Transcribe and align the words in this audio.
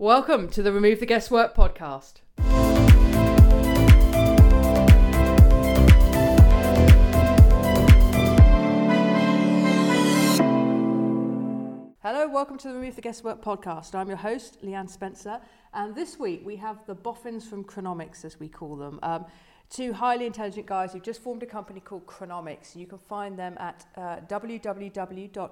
Welcome 0.00 0.48
to 0.50 0.62
the 0.62 0.70
Remove 0.70 1.00
the 1.00 1.06
Guesswork 1.06 1.56
podcast. 1.56 2.20
Hello, 12.00 12.28
welcome 12.28 12.58
to 12.58 12.68
the 12.68 12.74
Remove 12.74 12.94
the 12.94 13.02
Guesswork 13.02 13.42
podcast. 13.42 13.96
I'm 13.96 14.06
your 14.06 14.18
host, 14.18 14.62
Leanne 14.62 14.88
Spencer, 14.88 15.40
and 15.74 15.96
this 15.96 16.16
week 16.16 16.42
we 16.44 16.54
have 16.54 16.86
the 16.86 16.94
boffins 16.94 17.48
from 17.48 17.64
Chronomics, 17.64 18.24
as 18.24 18.38
we 18.38 18.48
call 18.48 18.76
them. 18.76 19.00
Um, 19.02 19.26
two 19.68 19.92
highly 19.92 20.26
intelligent 20.26 20.66
guys 20.66 20.92
who've 20.92 21.02
just 21.02 21.20
formed 21.20 21.42
a 21.42 21.46
company 21.46 21.80
called 21.80 22.06
Chronomics. 22.06 22.76
You 22.76 22.86
can 22.86 22.98
find 22.98 23.36
them 23.36 23.56
at 23.58 23.84
uh, 23.96 24.18
www.chronomics, 24.28 25.50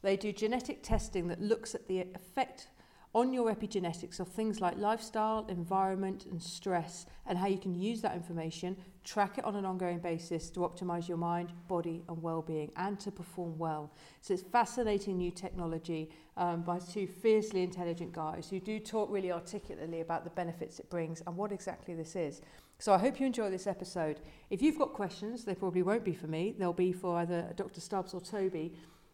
they 0.02 0.16
do 0.16 0.30
genetic 0.30 0.84
testing 0.84 1.26
that 1.26 1.42
looks 1.42 1.74
at 1.74 1.88
the 1.88 2.06
effect 2.14 2.68
on 3.12 3.32
your 3.32 3.52
epigenetics 3.52 4.20
of 4.20 4.28
things 4.28 4.60
like 4.60 4.78
lifestyle, 4.78 5.44
environment, 5.48 6.26
and 6.30 6.40
stress, 6.40 7.06
and 7.26 7.36
how 7.36 7.48
you 7.48 7.58
can 7.58 7.74
use 7.74 8.00
that 8.02 8.14
information, 8.14 8.76
track 9.02 9.36
it 9.36 9.44
on 9.44 9.56
an 9.56 9.64
ongoing 9.64 9.98
basis 9.98 10.48
to 10.48 10.60
optimize 10.60 11.08
your 11.08 11.16
mind, 11.16 11.52
body, 11.66 12.04
and 12.08 12.22
well 12.22 12.40
being, 12.40 12.70
and 12.76 13.00
to 13.00 13.10
perform 13.10 13.58
well. 13.58 13.90
So 14.20 14.32
it's 14.32 14.44
fascinating 14.44 15.18
new 15.18 15.32
technology 15.32 16.08
um, 16.36 16.62
by 16.62 16.78
two 16.78 17.08
fiercely 17.08 17.64
intelligent 17.64 18.12
guys 18.12 18.48
who 18.48 18.60
do 18.60 18.78
talk 18.78 19.10
really 19.10 19.32
articulately 19.32 20.02
about 20.02 20.22
the 20.22 20.30
benefits 20.30 20.78
it 20.78 20.88
brings 20.88 21.20
and 21.26 21.36
what 21.36 21.50
exactly 21.50 21.94
this 21.94 22.14
is. 22.14 22.42
So 22.80 22.94
I 22.94 22.98
hope 22.98 23.20
you 23.20 23.26
enjoy 23.26 23.50
this 23.50 23.66
episode. 23.66 24.20
If 24.48 24.62
you've 24.62 24.78
got 24.78 24.94
questions, 24.94 25.44
they 25.44 25.54
probably 25.54 25.82
won't 25.82 26.02
be 26.02 26.14
for 26.14 26.28
me, 26.28 26.54
they'll 26.58 26.72
be 26.72 26.92
for 26.92 27.18
either 27.18 27.52
Dr. 27.54 27.78
Stubbs 27.78 28.14
or 28.14 28.22
Toby. 28.22 28.72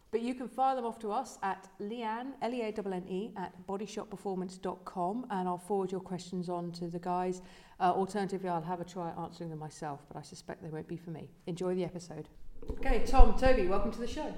But 0.09 0.21
you 0.21 0.35
can 0.35 0.47
fire 0.47 0.73
them 0.77 0.85
off 0.85 0.99
to 0.99 1.11
us 1.11 1.37
at 1.43 1.67
Leanne, 1.81 2.31
L-E-A-N-N-E, 2.41 3.33
at 3.35 3.67
bodyshotperformance.com 3.67 5.27
and 5.29 5.49
I'll 5.49 5.57
forward 5.57 5.91
your 5.91 5.99
questions 5.99 6.47
on 6.47 6.71
to 6.71 6.87
the 6.87 6.99
guys. 6.99 7.41
Uh, 7.81 7.91
alternatively, 7.91 8.47
I'll 8.47 8.61
have 8.61 8.79
a 8.79 8.85
try 8.85 9.11
answering 9.21 9.49
them 9.49 9.59
myself, 9.59 9.99
but 10.07 10.17
I 10.17 10.21
suspect 10.21 10.63
they 10.63 10.69
won't 10.69 10.87
be 10.87 10.95
for 10.95 11.09
me. 11.09 11.29
Enjoy 11.47 11.75
the 11.75 11.83
episode. 11.83 12.29
Okay, 12.71 13.03
Tom, 13.05 13.37
Toby, 13.37 13.67
welcome 13.67 13.91
to 13.91 13.99
the 13.99 14.07
show. 14.07 14.33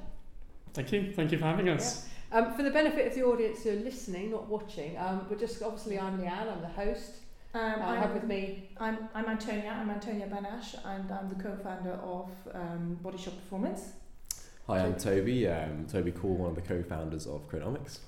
Thank 0.74 0.92
you. 0.92 1.14
Thank 1.14 1.32
you 1.32 1.38
for 1.38 1.46
having 1.46 1.70
us. 1.70 2.10
Yeah. 2.32 2.40
Um, 2.40 2.54
for 2.56 2.64
the 2.64 2.72
benefit 2.72 3.06
of 3.06 3.14
the 3.14 3.24
audience 3.24 3.64
who 3.64 3.70
are 3.70 3.74
listening, 3.74 4.32
not 4.32 4.48
watching, 4.48 4.98
um, 4.98 5.28
but 5.30 5.40
just 5.40 5.62
obviously 5.62 6.00
I'm 6.00 6.20
Leanne, 6.20 6.52
I'm 6.52 6.62
the 6.62 6.68
host. 6.68 7.12
Um, 7.54 7.62
I 7.62 7.96
I'm, 7.96 8.02
have 8.02 8.14
with 8.14 8.26
me. 8.26 8.70
I'm, 8.80 9.10
I'm 9.16 9.26
Antonia, 9.26 9.76
I'm 9.80 9.90
Antonia 9.90 10.28
Banash, 10.28 10.76
and 10.86 11.12
I'm 11.12 11.30
the 11.30 11.36
co-founder 11.36 11.94
of 11.94 12.30
um, 12.54 13.00
Bodyshot 13.02 13.36
Performance. 13.42 13.94
Hi, 14.68 14.80
I'm 14.86 14.96
Toby. 14.96 15.48
Um, 15.48 15.88
Toby 15.92 16.12
Call, 16.12 16.36
one 16.36 16.50
of 16.52 16.56
the 16.56 16.62
co-founders 16.62 17.26
of 17.26 17.50
Chronomics. 17.50 18.00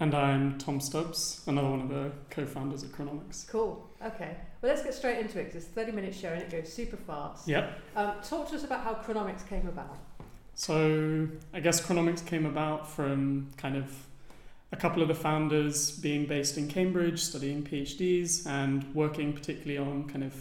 And 0.00 0.14
I'm 0.14 0.58
Tom 0.58 0.80
Stubbs, 0.80 1.44
another 1.46 1.70
one 1.70 1.80
of 1.82 1.88
the 1.88 2.10
co-founders 2.30 2.82
of 2.82 2.90
Chronomics. 2.90 3.48
Cool. 3.48 3.88
Okay. 4.04 4.36
Well, 4.60 4.72
let's 4.72 4.82
get 4.82 4.94
straight 4.94 5.18
into 5.18 5.38
it 5.38 5.44
because 5.44 5.62
it's 5.62 5.66
a 5.66 5.74
30 5.74 5.92
minute 5.92 6.14
show 6.14 6.28
and 6.28 6.42
it 6.42 6.50
goes 6.50 6.72
super 6.72 6.96
fast. 6.96 7.46
Yep. 7.46 7.80
Um, 7.94 8.14
talk 8.22 8.48
to 8.50 8.56
us 8.56 8.64
about 8.64 8.82
how 8.82 8.94
Chronomics 8.94 9.46
came 9.48 9.68
about. 9.68 9.96
So 10.56 11.28
I 11.54 11.60
guess 11.60 11.80
Chronomics 11.80 12.26
came 12.26 12.46
about 12.46 12.90
from 12.90 13.48
kind 13.56 13.76
of 13.76 13.92
a 14.72 14.76
couple 14.76 15.00
of 15.02 15.08
the 15.08 15.14
founders 15.14 15.92
being 15.92 16.26
based 16.26 16.58
in 16.58 16.68
Cambridge, 16.68 17.20
studying 17.20 17.62
PhDs 17.62 18.46
and 18.46 18.84
working 18.94 19.32
particularly 19.32 19.78
on 19.78 20.08
kind 20.08 20.24
of 20.24 20.34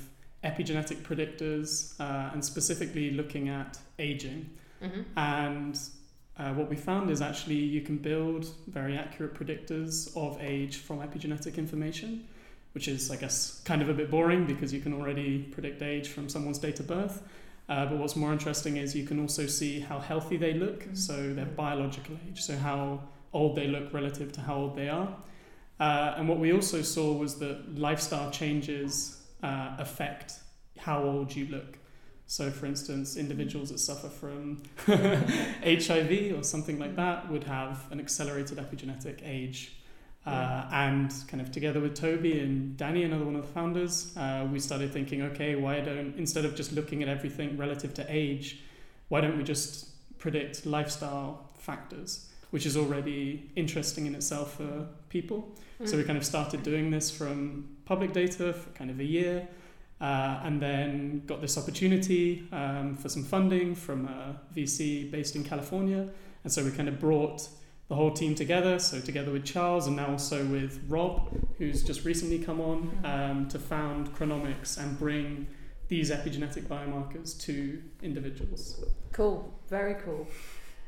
epigenetic 0.44 1.02
predictors 1.04 2.00
uh, 2.00 2.32
and 2.34 2.44
specifically 2.44 3.12
looking 3.12 3.50
at 3.50 3.78
aging. 4.00 4.50
Mm-hmm. 4.84 5.02
And 5.18 5.80
uh, 6.38 6.54
what 6.54 6.70
we 6.70 6.76
found 6.76 7.10
is 7.10 7.22
actually 7.22 7.56
you 7.56 7.82
can 7.82 7.98
build 7.98 8.48
very 8.68 8.98
accurate 8.98 9.34
predictors 9.34 10.16
of 10.16 10.38
age 10.42 10.78
from 10.78 11.00
epigenetic 11.00 11.58
information, 11.58 12.28
which 12.74 12.88
is, 12.88 13.10
I 13.10 13.16
guess, 13.16 13.62
kind 13.66 13.82
of 13.82 13.90
a 13.90 13.94
bit 13.94 14.12
boring 14.12 14.46
because 14.46 14.74
you 14.74 14.82
can 14.82 14.94
already 14.94 15.40
predict 15.40 15.82
age 15.82 16.10
from 16.10 16.30
someone's 16.30 16.60
date 16.60 16.80
of 16.80 16.88
birth. 16.88 17.24
Uh, 17.70 17.86
but 17.86 17.98
what's 17.98 18.16
more 18.16 18.32
interesting 18.32 18.78
is 18.78 18.96
you 18.96 19.06
can 19.06 19.20
also 19.20 19.46
see 19.46 19.80
how 19.80 20.00
healthy 20.00 20.38
they 20.38 20.54
look, 20.54 20.82
Mm-hmm. 20.82 20.96
so 20.96 21.34
their 21.34 21.46
biological 21.46 22.18
age, 22.30 22.42
so 22.42 22.56
how 22.58 23.02
old 23.34 23.56
they 23.56 23.68
look 23.68 23.94
relative 23.94 24.32
to 24.34 24.42
how 24.42 24.56
old 24.56 24.76
they 24.76 24.90
are. 24.90 25.16
Uh, 25.80 26.16
and 26.18 26.28
what 26.28 26.40
we 26.40 26.52
also 26.52 26.82
saw 26.82 27.14
was 27.14 27.38
that 27.40 27.78
lifestyle 27.78 28.32
changes 28.32 29.22
uh, 29.44 29.76
affect 29.78 30.34
how 30.78 31.04
old 31.04 31.36
you 31.36 31.48
look. 31.48 31.78
So, 32.26 32.52
for 32.52 32.66
instance, 32.66 33.16
individuals 33.16 33.70
that 33.70 33.80
suffer 33.80 34.10
from 34.10 34.64
HIV 34.86 36.38
or 36.38 36.44
something 36.44 36.78
like 36.78 36.96
that 36.98 37.32
would 37.32 37.46
have 37.46 37.86
an 37.92 38.00
accelerated 38.00 38.58
epigenetic 38.58 39.22
age. 39.24 39.78
Uh, 40.26 40.68
and 40.74 41.14
kind 41.30 41.40
of 41.40 41.54
together 41.54 41.80
with 41.80 41.96
Toby 41.96 42.42
and 42.42 42.76
Danny, 42.76 43.04
another 43.04 43.24
one 43.24 43.38
of 43.38 43.44
the 43.44 43.54
founders, 43.54 44.16
uh, 44.18 44.46
we 44.52 44.60
started 44.60 44.92
thinking, 44.92 45.22
okay, 45.22 45.56
why 45.56 45.80
don't 45.80 46.16
instead 46.18 46.44
of 46.44 46.54
just 46.54 46.74
looking 46.74 47.02
at 47.02 47.08
everything 47.08 47.56
relative 47.56 47.94
to 47.94 48.06
age, 48.10 48.60
why 49.08 49.22
don't 49.22 49.38
we 49.38 49.44
just 49.44 49.88
predict 50.18 50.66
lifestyle 50.66 51.50
factors, 51.58 52.28
which 52.52 52.66
is 52.66 52.78
already 52.78 53.52
interesting 53.56 54.06
in 54.06 54.16
itself 54.16 54.56
for 54.56 54.88
people. 55.10 55.56
So 55.86 55.96
we 55.96 56.04
kind 56.04 56.18
of 56.18 56.26
started 56.26 56.64
doing 56.64 56.90
this 56.90 57.12
from 57.12 57.78
public 57.86 58.12
data 58.12 58.52
for 58.54 58.70
kind 58.72 58.90
of 58.90 59.00
a 59.00 59.04
year, 59.04 59.48
uh, 60.02 60.40
and 60.44 60.60
then 60.60 61.22
got 61.28 61.40
this 61.40 61.56
opportunity 61.56 62.48
um, 62.52 62.96
for 62.96 63.10
some 63.10 63.24
funding 63.24 63.76
from 63.76 64.08
a 64.08 64.40
VC 64.56 65.12
based 65.12 65.36
in 65.36 65.44
California. 65.44 66.10
And 66.44 66.52
so 66.52 66.64
we 66.64 66.72
kind 66.72 66.90
of 66.90 67.00
brought 67.00 67.48
the 67.90 67.96
whole 67.96 68.12
team 68.12 68.36
together, 68.36 68.80
so 68.80 69.00
together 69.00 69.32
with 69.32 69.46
Charles 69.46 69.88
and 69.88 69.96
now 69.96 70.08
also 70.08 70.44
with 70.46 70.84
Rob, 70.90 71.30
who's 71.58 71.84
just 71.84 72.06
recently 72.06 72.40
come 72.40 72.60
on 72.60 73.00
um, 73.06 73.48
to 73.50 73.60
found 73.60 74.14
Chronomics 74.16 74.78
and 74.78 74.98
bring 74.98 75.48
these 75.88 76.12
epigenetic 76.12 76.64
biomarkers 76.64 77.40
to 77.42 77.82
individuals. 78.02 78.84
Cool. 79.14 79.54
Very 79.70 79.96
cool. 80.04 80.28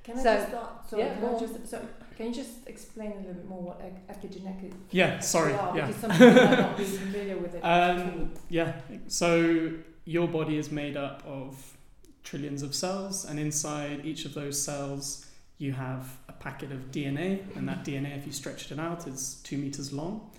Can 0.10 0.20
I 0.20 0.24
So- 0.24 0.36
just 0.36 0.50
start? 0.50 0.90
So, 0.90 0.98
yeah, 0.98 1.14
can, 1.14 1.22
go 1.22 1.36
I 1.36 1.40
just, 1.40 1.68
so 1.68 1.88
can 2.18 2.26
you 2.28 2.34
just 2.34 2.52
explain 2.68 3.12
a 3.12 3.16
little 3.18 3.34
bit 3.34 3.48
more 3.48 3.62
what 3.62 3.82
ep- 3.82 4.22
epigenetic 4.22 4.74
Yeah, 4.92 5.20
sorry. 5.20 5.54
are? 5.54 5.76
Yeah. 5.78 5.86
Because 5.88 6.02
some 6.02 6.12
people 6.12 6.34
might 6.34 6.60
not 6.60 6.78
be 6.78 6.84
familiar 6.84 7.38
with 7.38 7.54
it. 7.56 7.62
Um, 7.62 8.34
yeah, 8.50 8.74
so 9.08 9.72
your 10.06 10.28
body 10.28 10.58
is 10.58 10.72
made 10.72 10.98
up 10.98 11.24
of 11.26 11.78
trillions 12.24 12.64
of 12.64 12.74
cells, 12.76 13.26
and 13.26 13.40
inside 13.40 14.06
each 14.06 14.26
of 14.26 14.34
those 14.34 14.62
cells, 14.62 15.26
you 15.60 15.74
have 15.74 16.18
a 16.28 16.34
packet 16.34 16.72
of 16.72 16.90
DNA, 16.92 17.42
and 17.56 17.68
that 17.68 17.84
DNA, 17.84 18.18
if 18.18 18.26
you 18.26 18.32
stretched 18.32 18.72
it 18.72 18.80
out, 18.80 19.08
is 19.08 19.40
two 19.44 19.58
meters 19.58 19.92
long. 19.94 20.30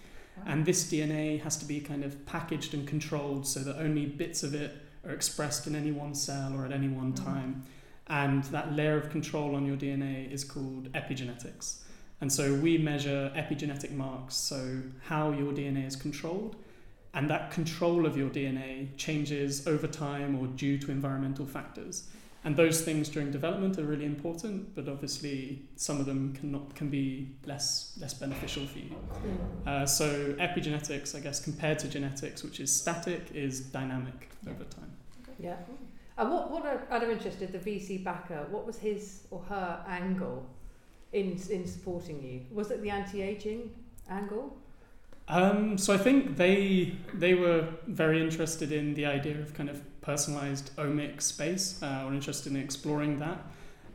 And 0.46 0.64
this 0.64 0.90
DNA 0.90 1.40
has 1.42 1.58
to 1.58 1.66
be 1.66 1.80
kind 1.80 2.02
of 2.02 2.24
packaged 2.24 2.72
and 2.72 2.88
controlled 2.88 3.46
so 3.46 3.60
that 3.60 3.76
only 3.78 4.06
bits 4.06 4.42
of 4.42 4.54
it 4.54 4.74
are 5.04 5.10
expressed 5.10 5.66
in 5.66 5.74
any 5.76 5.92
one 5.92 6.14
cell 6.14 6.54
or 6.54 6.64
at 6.64 6.72
any 6.72 6.88
one 6.88 7.12
Mm. 7.12 7.24
time. 7.24 7.62
And 8.10 8.42
that 8.44 8.74
layer 8.74 8.96
of 8.96 9.08
control 9.08 9.54
on 9.54 9.64
your 9.64 9.76
DNA 9.76 10.30
is 10.30 10.42
called 10.42 10.92
epigenetics. 10.92 11.82
And 12.20 12.30
so 12.30 12.54
we 12.54 12.76
measure 12.76 13.32
epigenetic 13.34 13.92
marks, 13.92 14.34
so 14.34 14.82
how 15.04 15.30
your 15.30 15.52
DNA 15.52 15.86
is 15.86 15.96
controlled. 15.96 16.56
And 17.14 17.30
that 17.30 17.52
control 17.52 18.06
of 18.06 18.16
your 18.16 18.28
DNA 18.28 18.88
changes 18.96 19.66
over 19.66 19.86
time 19.86 20.38
or 20.38 20.48
due 20.48 20.76
to 20.78 20.90
environmental 20.90 21.46
factors. 21.46 22.08
And 22.44 22.56
those 22.56 22.80
things 22.82 23.08
during 23.08 23.30
development 23.30 23.78
are 23.78 23.84
really 23.84 24.06
important, 24.06 24.74
but 24.74 24.88
obviously 24.88 25.62
some 25.76 26.00
of 26.00 26.06
them 26.06 26.34
cannot, 26.34 26.74
can 26.74 26.88
be 26.88 27.28
less, 27.46 27.96
less 28.00 28.14
beneficial 28.14 28.66
for 28.66 28.78
you. 28.78 28.96
Mm. 29.24 29.68
Uh, 29.68 29.86
so 29.86 30.34
epigenetics, 30.34 31.14
I 31.14 31.20
guess, 31.20 31.38
compared 31.38 31.78
to 31.80 31.88
genetics, 31.88 32.42
which 32.42 32.58
is 32.58 32.74
static, 32.74 33.30
is 33.34 33.60
dynamic 33.60 34.30
over 34.48 34.64
time. 34.64 34.90
Yeah. 35.38 35.56
And 36.20 36.30
what, 36.30 36.50
what 36.50 36.86
out 36.90 37.02
of 37.02 37.08
interest 37.08 37.38
did 37.38 37.50
the 37.50 37.58
VC 37.58 38.04
backer, 38.04 38.46
what 38.50 38.66
was 38.66 38.78
his 38.78 39.22
or 39.30 39.40
her 39.48 39.82
angle 39.88 40.46
in, 41.14 41.40
in 41.48 41.66
supporting 41.66 42.22
you? 42.22 42.42
Was 42.54 42.70
it 42.70 42.82
the 42.82 42.90
anti-aging 42.90 43.70
angle? 44.10 44.54
Um, 45.28 45.78
so 45.78 45.94
I 45.94 45.96
think 45.96 46.36
they 46.36 46.94
they 47.14 47.34
were 47.34 47.66
very 47.86 48.20
interested 48.20 48.70
in 48.70 48.92
the 48.94 49.06
idea 49.06 49.40
of 49.40 49.54
kind 49.54 49.70
of 49.70 49.80
personalized 50.02 50.76
omic 50.76 51.22
space, 51.22 51.82
uh, 51.82 52.04
or 52.04 52.12
interested 52.12 52.52
in 52.52 52.60
exploring 52.60 53.18
that. 53.20 53.38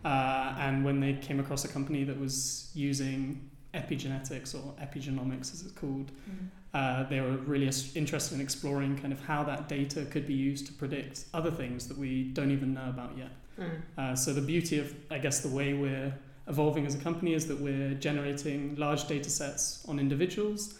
Uh, 0.03 0.55
and 0.57 0.83
when 0.83 0.99
they 1.01 1.13
came 1.13 1.39
across 1.39 1.63
a 1.63 1.67
company 1.67 2.05
that 2.05 2.19
was 2.19 2.71
using 2.73 3.51
epigenetics 3.75 4.55
or 4.55 4.73
epigenomics, 4.81 5.53
as 5.53 5.61
it's 5.61 5.71
called. 5.71 6.11
Mm. 6.29 6.47
Uh, 6.73 7.03
they 7.09 7.21
were 7.21 7.37
really 7.37 7.69
interested 7.95 8.35
in 8.35 8.41
exploring 8.41 8.97
kind 8.97 9.13
of 9.13 9.23
how 9.25 9.43
that 9.43 9.67
data 9.69 10.05
could 10.05 10.25
be 10.27 10.33
used 10.33 10.65
to 10.67 10.73
predict 10.73 11.25
other 11.33 11.51
things 11.51 11.87
that 11.87 11.97
we 11.97 12.23
don't 12.23 12.51
even 12.51 12.73
know 12.73 12.89
about 12.89 13.17
yet. 13.17 13.31
Mm. 13.59 13.81
Uh, 13.97 14.15
so 14.15 14.33
the 14.33 14.41
beauty 14.41 14.79
of, 14.79 14.93
I 15.09 15.17
guess, 15.17 15.39
the 15.39 15.49
way 15.49 15.73
we're 15.73 16.13
evolving 16.47 16.85
as 16.85 16.95
a 16.95 16.97
company 16.99 17.33
is 17.33 17.47
that 17.47 17.59
we're 17.59 17.93
generating 17.95 18.75
large 18.75 19.07
data 19.07 19.29
sets 19.29 19.85
on 19.87 19.99
individuals, 19.99 20.75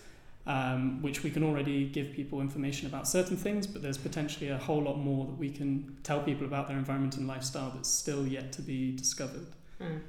um, 0.48 1.01
which 1.01 1.24
we 1.24 1.31
can 1.31 1.44
already 1.44 1.86
give 1.86 2.12
people 2.12 2.41
information 2.41 2.88
about 2.88 3.07
certain 3.07 3.38
things, 3.38 3.65
but 3.65 3.81
there's 3.81 3.98
potentially 3.98 4.50
a 4.50 4.57
whole 4.57 4.83
lot 4.83 4.98
more 4.98 5.25
that 5.25 5.38
we 5.38 5.50
can 5.50 5.98
tell 6.03 6.21
people 6.21 6.45
about 6.45 6.68
their 6.68 6.77
environment 6.77 7.18
and 7.18 7.27
lifestyle 7.27 7.71
that's 7.74 7.89
still 7.89 8.27
yet 8.27 8.51
to 8.51 8.62
be 8.62 8.91
discovered. 8.95 9.48
Mm. 9.81 10.01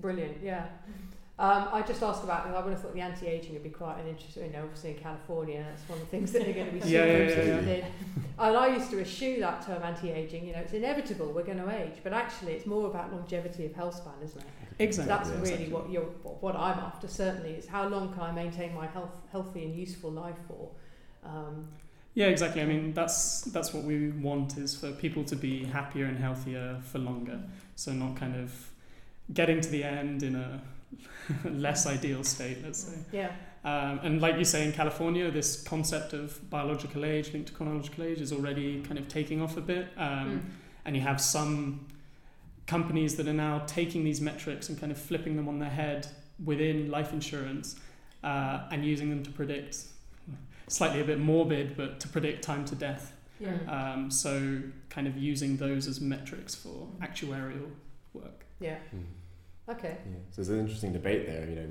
Brilliant, 0.00 0.38
yeah. 0.42 0.66
Um, 1.42 1.70
I 1.72 1.82
just 1.82 2.00
asked 2.04 2.22
about, 2.22 2.44
because 2.44 2.56
I 2.56 2.64
would 2.64 2.72
have 2.72 2.80
thought 2.82 2.94
the 2.94 3.00
anti-aging 3.00 3.52
would 3.54 3.64
be 3.64 3.68
quite 3.68 3.98
an 3.98 4.06
interesting, 4.06 4.46
you 4.46 4.52
know, 4.52 4.62
obviously 4.62 4.90
in 4.90 4.98
California, 4.98 5.66
that's 5.68 5.82
one 5.88 5.98
of 5.98 6.04
the 6.04 6.10
things 6.10 6.30
that 6.30 6.44
they're 6.44 6.54
going 6.54 6.66
to 6.66 6.72
be 6.72 6.80
super 6.82 7.02
interested 7.02 7.66
in. 7.66 7.84
And 8.38 8.56
I 8.56 8.68
used 8.68 8.90
to 8.92 9.00
eschew 9.00 9.40
that 9.40 9.66
term 9.66 9.82
anti-aging, 9.82 10.46
you 10.46 10.52
know, 10.52 10.60
it's 10.60 10.72
inevitable, 10.72 11.32
we're 11.32 11.42
going 11.42 11.58
to 11.58 11.68
age, 11.68 11.94
but 12.04 12.12
actually 12.12 12.52
it's 12.52 12.64
more 12.64 12.86
about 12.86 13.12
longevity 13.12 13.66
of 13.66 13.74
health 13.74 13.96
span, 13.96 14.12
isn't 14.22 14.40
it? 14.40 14.46
Exactly. 14.78 15.08
That's 15.08 15.30
Yeah, 15.30 15.34
really 15.34 15.48
exactly. 15.64 15.72
what 15.72 15.90
you're, 15.90 16.04
what 16.44 16.54
I'm 16.54 16.78
after, 16.78 17.08
certainly, 17.08 17.54
is 17.54 17.66
how 17.66 17.88
long 17.88 18.12
can 18.12 18.22
I 18.22 18.30
maintain 18.30 18.72
my 18.72 18.86
health, 18.86 19.10
healthy 19.32 19.64
and 19.64 19.74
useful 19.74 20.12
life 20.12 20.38
for? 20.46 20.70
Um, 21.24 21.66
Yeah, 22.14 22.26
exactly. 22.26 22.62
I 22.62 22.66
mean, 22.66 22.92
that's 22.92 23.40
that's 23.40 23.72
what 23.74 23.82
we 23.84 24.10
want 24.10 24.58
is 24.58 24.76
for 24.76 24.92
people 24.92 25.24
to 25.24 25.34
be 25.34 25.64
happier 25.64 26.04
and 26.04 26.18
healthier 26.18 26.78
for 26.84 26.98
longer. 27.00 27.40
So 27.74 27.92
not 27.92 28.16
kind 28.16 28.36
of 28.36 28.70
getting 29.32 29.60
to 29.62 29.70
the 29.70 29.82
end 29.82 30.22
in 30.22 30.36
a 30.36 30.60
less 31.44 31.86
ideal 31.86 32.22
state, 32.24 32.58
let's 32.62 32.84
say. 32.84 32.98
yeah, 33.12 33.30
Um, 33.64 34.00
and 34.02 34.20
like 34.20 34.36
you 34.38 34.44
say 34.44 34.64
in 34.66 34.72
California, 34.72 35.30
this 35.30 35.62
concept 35.62 36.12
of 36.12 36.48
biological 36.50 37.04
age 37.04 37.32
linked 37.32 37.48
to 37.48 37.54
chronological 37.54 38.04
age 38.04 38.20
is 38.20 38.32
already 38.32 38.82
kind 38.82 38.98
of 38.98 39.06
taking 39.08 39.40
off 39.42 39.56
a 39.56 39.60
bit. 39.60 39.88
Um, 39.96 40.30
Mm. 40.30 40.40
And 40.84 40.96
you 40.96 41.02
have 41.02 41.20
some 41.20 41.86
companies 42.66 43.14
that 43.16 43.28
are 43.28 43.32
now 43.32 43.62
taking 43.66 44.02
these 44.04 44.20
metrics 44.20 44.68
and 44.68 44.78
kind 44.80 44.90
of 44.90 44.98
flipping 44.98 45.36
them 45.36 45.46
on 45.48 45.58
their 45.60 45.70
head 45.70 46.06
within 46.44 46.90
life 46.90 47.12
insurance 47.12 47.76
uh, 48.24 48.62
and 48.72 48.84
using 48.84 49.08
them 49.10 49.22
to 49.22 49.30
predict, 49.30 49.76
slightly 50.68 51.00
a 51.00 51.04
bit 51.04 51.18
morbid, 51.20 51.76
but 51.76 52.00
to 52.00 52.08
predict 52.08 52.42
time 52.42 52.64
to 52.64 52.74
death. 52.74 53.12
Yeah. 53.38 53.56
Um, 53.68 54.10
so 54.10 54.60
kind 54.90 55.06
of 55.06 55.16
using 55.16 55.56
those 55.56 55.86
as 55.86 56.00
metrics 56.00 56.54
for 56.54 56.88
actuarial 57.00 57.70
work. 58.12 58.44
yeah, 58.60 58.78
Mm. 58.94 59.04
Okay. 59.72 59.96
Yeah. 60.06 60.16
So 60.30 60.36
there's 60.36 60.48
an 60.50 60.60
interesting 60.60 60.92
debate 60.92 61.26
there. 61.26 61.48
You 61.48 61.56
know, 61.56 61.66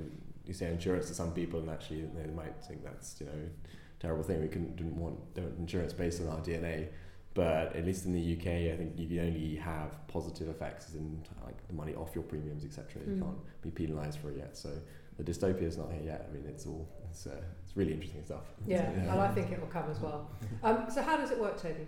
you 0.46 0.54
say 0.54 0.70
insurance 0.70 1.06
to 1.08 1.14
some 1.14 1.32
people, 1.32 1.60
and 1.60 1.70
actually 1.70 2.02
they 2.14 2.30
might 2.32 2.62
think 2.64 2.84
that's 2.84 3.20
you 3.20 3.26
know 3.26 3.32
a 3.32 4.00
terrible 4.00 4.22
thing. 4.22 4.40
We 4.40 4.48
couldn't 4.48 4.76
didn't 4.76 4.96
want 4.96 5.18
insurance 5.58 5.92
based 5.92 6.20
on 6.20 6.28
our 6.28 6.40
DNA. 6.40 6.88
But 7.34 7.74
at 7.74 7.86
least 7.86 8.04
in 8.04 8.12
the 8.12 8.36
UK, 8.36 8.46
I 8.74 8.76
think 8.76 8.98
you 8.98 9.08
can 9.08 9.20
only 9.20 9.56
have 9.56 10.06
positive 10.06 10.48
effects, 10.50 10.92
in 10.92 11.22
like 11.46 11.66
the 11.66 11.72
money 11.72 11.94
off 11.94 12.10
your 12.14 12.24
premiums, 12.24 12.62
etc. 12.62 13.00
You 13.06 13.12
Mm. 13.14 13.20
can't 13.22 13.38
be 13.62 13.70
penalised 13.70 14.18
for 14.18 14.30
it 14.30 14.36
yet. 14.36 14.54
So 14.54 14.68
the 15.16 15.24
dystopia 15.24 15.62
is 15.62 15.78
not 15.78 15.90
here 15.92 16.02
yet. 16.02 16.26
I 16.28 16.34
mean, 16.34 16.44
it's 16.46 16.66
all 16.66 16.86
it's 17.08 17.26
uh, 17.26 17.40
it's 17.64 17.74
really 17.74 17.94
interesting 17.94 18.22
stuff. 18.22 18.44
Yeah, 18.66 18.82
and 18.90 19.10
I 19.12 19.28
think 19.32 19.50
it 19.50 19.58
will 19.60 19.68
come 19.68 19.90
as 19.90 19.98
well. 20.00 20.30
Um, 20.62 20.84
so 20.90 21.00
how 21.00 21.16
does 21.16 21.30
it 21.30 21.38
work, 21.40 21.56
Toby? 21.58 21.86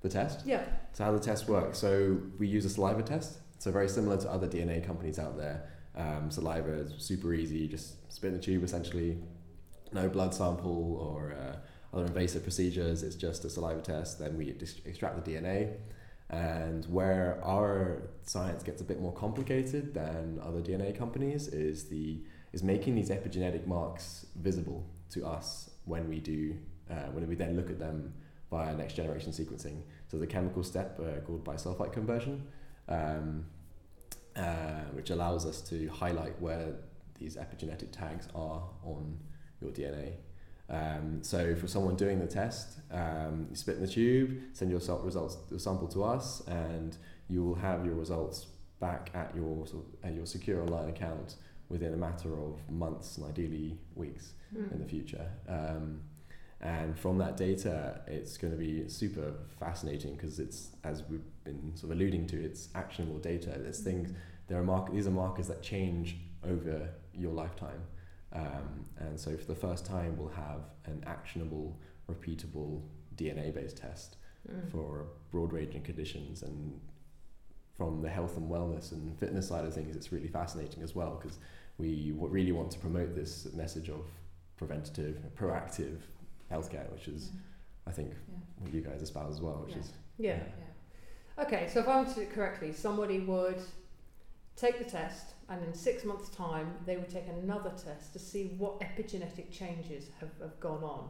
The 0.00 0.08
test. 0.08 0.46
Yeah. 0.46 0.64
So 0.92 1.04
how 1.04 1.12
the 1.12 1.20
test 1.20 1.48
works? 1.48 1.78
So 1.78 2.18
we 2.38 2.46
use 2.46 2.64
a 2.64 2.70
saliva 2.70 3.02
test. 3.02 3.38
So 3.58 3.70
very 3.70 3.88
similar 3.88 4.16
to 4.18 4.30
other 4.30 4.48
DNA 4.48 4.84
companies 4.84 5.18
out 5.18 5.36
there. 5.36 5.68
Um, 5.94 6.30
saliva 6.30 6.72
is 6.72 6.94
super 6.98 7.34
easy. 7.34 7.68
Just 7.68 8.12
spit 8.12 8.28
in 8.28 8.36
the 8.36 8.42
tube 8.42 8.64
essentially. 8.64 9.18
No 9.92 10.08
blood 10.08 10.34
sample 10.34 10.96
or 10.96 11.32
uh, 11.32 11.56
other 11.94 12.06
invasive 12.06 12.42
procedures. 12.42 13.02
It's 13.02 13.16
just 13.16 13.44
a 13.44 13.50
saliva 13.50 13.82
test. 13.82 14.18
Then 14.18 14.38
we 14.38 14.52
dis- 14.52 14.80
extract 14.86 15.22
the 15.22 15.32
DNA. 15.32 15.76
And 16.30 16.84
where 16.86 17.40
our 17.44 18.10
science 18.22 18.62
gets 18.62 18.80
a 18.80 18.84
bit 18.84 19.00
more 19.00 19.12
complicated 19.12 19.92
than 19.92 20.40
other 20.42 20.60
DNA 20.60 20.96
companies 20.96 21.48
is 21.48 21.88
the 21.88 22.22
is 22.52 22.62
making 22.62 22.94
these 22.94 23.10
epigenetic 23.10 23.66
marks 23.66 24.26
visible 24.36 24.84
to 25.10 25.26
us 25.26 25.70
when 25.84 26.08
we 26.08 26.20
do 26.20 26.56
uh, 26.90 27.08
when 27.12 27.26
we 27.28 27.34
then 27.34 27.56
look 27.56 27.68
at 27.68 27.78
them 27.78 28.12
via 28.50 28.74
next 28.74 28.94
generation 28.94 29.32
sequencing. 29.32 29.82
So 30.08 30.18
the 30.18 30.26
chemical 30.26 30.62
step 30.62 30.98
uh, 31.00 31.20
called 31.20 31.44
bisulfite 31.44 31.92
conversion, 31.92 32.46
um, 32.88 33.46
uh, 34.36 34.82
which 34.92 35.10
allows 35.10 35.46
us 35.46 35.60
to 35.62 35.88
highlight 35.88 36.40
where 36.40 36.74
these 37.18 37.36
epigenetic 37.36 37.92
tags 37.92 38.26
are 38.34 38.62
on 38.84 39.18
your 39.60 39.70
DNA. 39.70 40.14
Um, 40.68 41.18
so 41.22 41.54
for 41.56 41.66
someone 41.66 41.96
doing 41.96 42.18
the 42.20 42.26
test, 42.26 42.78
um, 42.92 43.46
you 43.50 43.56
spit 43.56 43.76
in 43.76 43.82
the 43.82 43.88
tube, 43.88 44.38
send 44.52 44.70
your 44.70 44.80
results, 45.02 45.36
your 45.50 45.58
sample 45.58 45.88
to 45.88 46.04
us, 46.04 46.42
and 46.46 46.96
you 47.28 47.44
will 47.44 47.56
have 47.56 47.84
your 47.84 47.94
results 47.94 48.46
back 48.80 49.10
at 49.14 49.34
your 49.34 49.66
sort 49.66 49.84
of, 49.84 50.08
at 50.08 50.14
your 50.14 50.26
secure 50.26 50.62
online 50.62 50.88
account 50.88 51.36
within 51.68 51.92
a 51.92 51.96
matter 51.96 52.32
of 52.40 52.58
months 52.70 53.16
and 53.18 53.26
ideally 53.26 53.78
weeks 53.94 54.32
Mm. 54.52 54.72
in 54.72 54.78
the 54.80 54.84
future. 54.84 55.30
Um, 55.48 56.00
and 56.60 56.98
from 56.98 57.18
that 57.18 57.36
data, 57.36 58.02
it's 58.06 58.36
going 58.36 58.52
to 58.52 58.58
be 58.58 58.88
super 58.88 59.32
fascinating 59.58 60.14
because 60.14 60.38
it's, 60.38 60.70
as 60.84 61.02
we've 61.08 61.22
been 61.44 61.72
sort 61.74 61.92
of 61.92 61.98
alluding 61.98 62.26
to, 62.28 62.42
it's 62.42 62.68
actionable 62.74 63.18
data. 63.18 63.54
There's 63.58 63.80
things, 63.80 64.12
there 64.48 64.58
are 64.58 64.64
mark- 64.64 64.92
these 64.92 65.06
are 65.06 65.10
markers 65.12 65.48
that 65.48 65.62
change 65.62 66.16
over 66.44 66.88
your 67.14 67.32
lifetime. 67.32 67.80
Um, 68.32 68.84
and 68.98 69.18
so 69.18 69.36
for 69.36 69.46
the 69.46 69.54
first 69.54 69.84
time, 69.86 70.16
we'll 70.18 70.28
have 70.28 70.60
an 70.84 71.02
actionable, 71.06 71.78
repeatable 72.10 72.82
DNA-based 73.16 73.76
test 73.76 74.16
Mm. 74.50 74.70
for 74.70 75.04
broad 75.30 75.52
ranging 75.52 75.82
conditions 75.82 76.42
and 76.42 76.80
from 77.76 78.00
the 78.00 78.08
health 78.08 78.38
and 78.38 78.50
wellness 78.50 78.90
and 78.92 79.14
fitness 79.18 79.48
side 79.48 79.66
of 79.66 79.74
things 79.74 79.94
it's 79.94 80.12
really 80.12 80.28
fascinating 80.28 80.82
as 80.82 80.94
well 80.94 81.20
because 81.20 81.38
we 81.76 82.10
w- 82.12 82.32
really 82.32 82.50
want 82.50 82.70
to 82.70 82.78
promote 82.78 83.14
this 83.14 83.52
message 83.52 83.90
of 83.90 84.06
preventative 84.56 85.18
proactive 85.38 85.98
healthcare 86.50 86.90
which 86.92 87.08
is 87.08 87.30
i 87.86 87.90
think 87.92 88.10
Yeah. 88.10 88.38
what 88.58 88.72
you 88.72 88.80
guys 88.80 89.02
espouse 89.02 89.34
as 89.36 89.40
well 89.40 89.62
which 89.64 89.74
Yeah. 89.74 89.80
is 89.82 89.92
Yeah. 90.18 90.36
Yeah. 90.36 91.44
Okay, 91.44 91.68
so 91.72 91.80
if 91.80 91.88
I 91.88 91.98
understood 92.00 92.24
it 92.24 92.32
correctly, 92.34 92.72
somebody 92.74 93.20
would 93.20 93.62
take 94.56 94.78
the 94.78 94.84
test 94.84 95.32
and 95.48 95.64
in 95.64 95.72
six 95.72 96.04
months' 96.04 96.28
time 96.28 96.74
they 96.84 96.96
would 96.98 97.08
take 97.08 97.26
another 97.28 97.70
test 97.70 98.12
to 98.12 98.18
see 98.18 98.54
what 98.58 98.78
epigenetic 98.80 99.50
changes 99.50 100.10
have, 100.20 100.28
have 100.42 100.60
gone 100.60 100.84
on. 100.84 101.08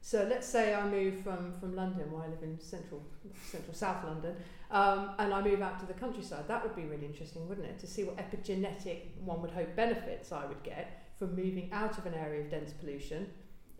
So 0.00 0.24
let's 0.28 0.46
say 0.46 0.74
I 0.74 0.88
move 0.88 1.22
from, 1.22 1.52
from 1.58 1.74
London, 1.74 2.12
where 2.12 2.22
I 2.22 2.28
live 2.28 2.42
in 2.44 2.60
central 2.60 3.02
central 3.50 3.74
South 3.74 4.04
London, 4.04 4.36
um, 4.70 5.10
and 5.18 5.32
I 5.34 5.42
move 5.42 5.60
out 5.62 5.80
to 5.80 5.86
the 5.86 5.94
countryside. 5.94 6.46
That 6.46 6.62
would 6.62 6.76
be 6.76 6.84
really 6.84 7.06
interesting, 7.06 7.48
wouldn't 7.48 7.66
it? 7.66 7.78
To 7.80 7.86
see 7.88 8.04
what 8.04 8.16
epigenetic, 8.18 9.16
one 9.24 9.42
would 9.42 9.50
hope, 9.50 9.74
benefits 9.74 10.30
I 10.30 10.44
would 10.46 10.62
get 10.62 11.02
from 11.18 11.34
moving 11.34 11.70
out 11.72 11.98
of 11.98 12.06
an 12.06 12.14
area 12.14 12.42
of 12.42 12.50
dense 12.50 12.72
pollution 12.72 13.26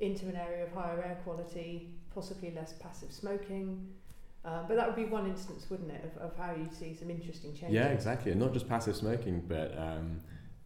into 0.02 0.26
an 0.28 0.37
area 0.37 0.64
of 0.64 0.73
higher 0.73 1.00
air 1.02 1.18
quality, 1.25 1.88
possibly 2.14 2.50
less 2.54 2.73
passive 2.75 3.12
smoking, 3.12 3.87
um, 4.44 4.64
but 4.66 4.75
that 4.76 4.87
would 4.88 4.97
be 4.97 5.04
one 5.04 5.26
instance, 5.26 5.66
wouldn't 5.71 5.90
it, 5.92 6.04
of, 6.04 6.30
of 6.30 6.37
how 6.37 6.52
you'd 6.52 6.75
see 6.75 6.94
some 6.94 7.09
interesting 7.11 7.52
changes. 7.54 7.73
yeah 7.75 7.87
exactly. 7.99 8.32
And 8.32 8.40
not 8.40 8.52
just 8.52 8.68
passive 8.68 8.97
smoking 8.97 9.42
but 9.47 9.68
um, 9.78 10.21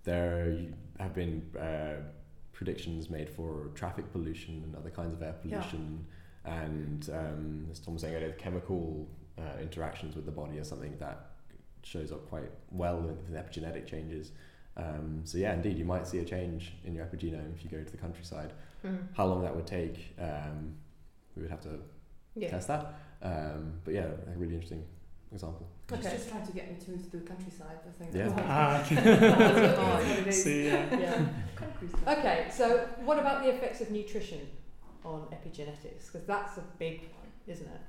there 0.05 0.57
have 0.99 1.14
been 1.14 1.43
uh, 1.61 1.97
predictions 2.52 3.11
made 3.11 3.28
for 3.28 3.71
traffic 3.75 4.11
pollution 4.12 4.62
and 4.64 4.75
other 4.75 4.90
kinds 4.90 5.12
of 5.12 5.21
air 5.23 5.35
Yeah. 5.45 5.59
pollution. 5.61 6.07
And 6.47 7.11
um, 7.12 7.66
as 7.71 7.78
tom 7.81 7.95
was 7.95 8.02
saying 8.02 8.14
earlier 8.14 8.33
chemical 8.33 9.07
uh, 9.38 9.61
interactions 9.61 10.16
with 10.16 10.25
the 10.25 10.33
body 10.33 10.59
are 10.59 10.64
something 10.64 10.97
that 10.99 11.19
shows 11.83 12.11
up 12.12 12.26
quite 12.31 12.50
well 12.71 12.99
with 13.07 13.31
epigenetic 13.43 13.87
changes. 13.87 14.33
Um, 14.78 15.21
so 15.25 15.37
yeah 15.37 15.52
indeed 15.52 15.76
you 15.76 15.85
might 15.85 16.07
see 16.07 16.19
a 16.21 16.25
change 16.25 16.73
in 16.87 16.95
your 16.95 17.05
epigenome 17.05 17.52
if 17.55 17.62
you 17.64 17.69
go 17.71 17.83
to 17.83 17.93
the 17.97 17.99
countryside 17.99 18.52
Mm. 18.87 19.09
how 19.16 19.26
long 19.26 19.43
that 19.43 19.55
would 19.57 19.66
take 19.66 20.14
um, 20.19 20.75
we 21.35 21.43
would 21.43 21.50
have 21.50 21.61
to 21.62 21.75
Yeah. 22.35 22.50
test 22.50 22.69
that 22.69 22.83
um, 23.23 23.62
but 23.85 23.93
yeah 23.95 24.07
a 24.35 24.38
really 24.38 24.55
interesting 24.55 24.85
example 25.33 25.66
She's 25.95 26.05
just 26.05 26.28
trying 26.31 26.47
to 26.47 26.52
get 26.52 26.69
me 26.71 26.76
to 26.85 26.90
move 26.90 27.02
to 27.11 27.16
the 27.19 27.25
countryside, 27.25 27.78
I 27.88 27.93
think. 27.99 28.11
Yeah. 28.12 28.35
Ah, 28.49 28.83
okay. 28.83 28.97
That's 28.97 29.78
what 29.78 30.19
it 30.19 30.26
is. 30.26 30.43
See, 30.43 30.66
yeah. 30.66 30.99
Yeah. 30.99 32.12
Okay, 32.14 32.49
so 32.50 32.88
what 33.05 33.21
about 33.21 33.45
the 33.45 33.50
effects 33.50 33.81
of 33.81 33.93
nutrition 33.93 34.40
on 35.05 35.26
epigenetics? 35.37 36.07
Because 36.11 36.26
that's 36.26 36.59
a 36.59 36.64
big 36.78 37.02
one, 37.02 37.31
isn't 37.47 37.66
it? 37.69 37.81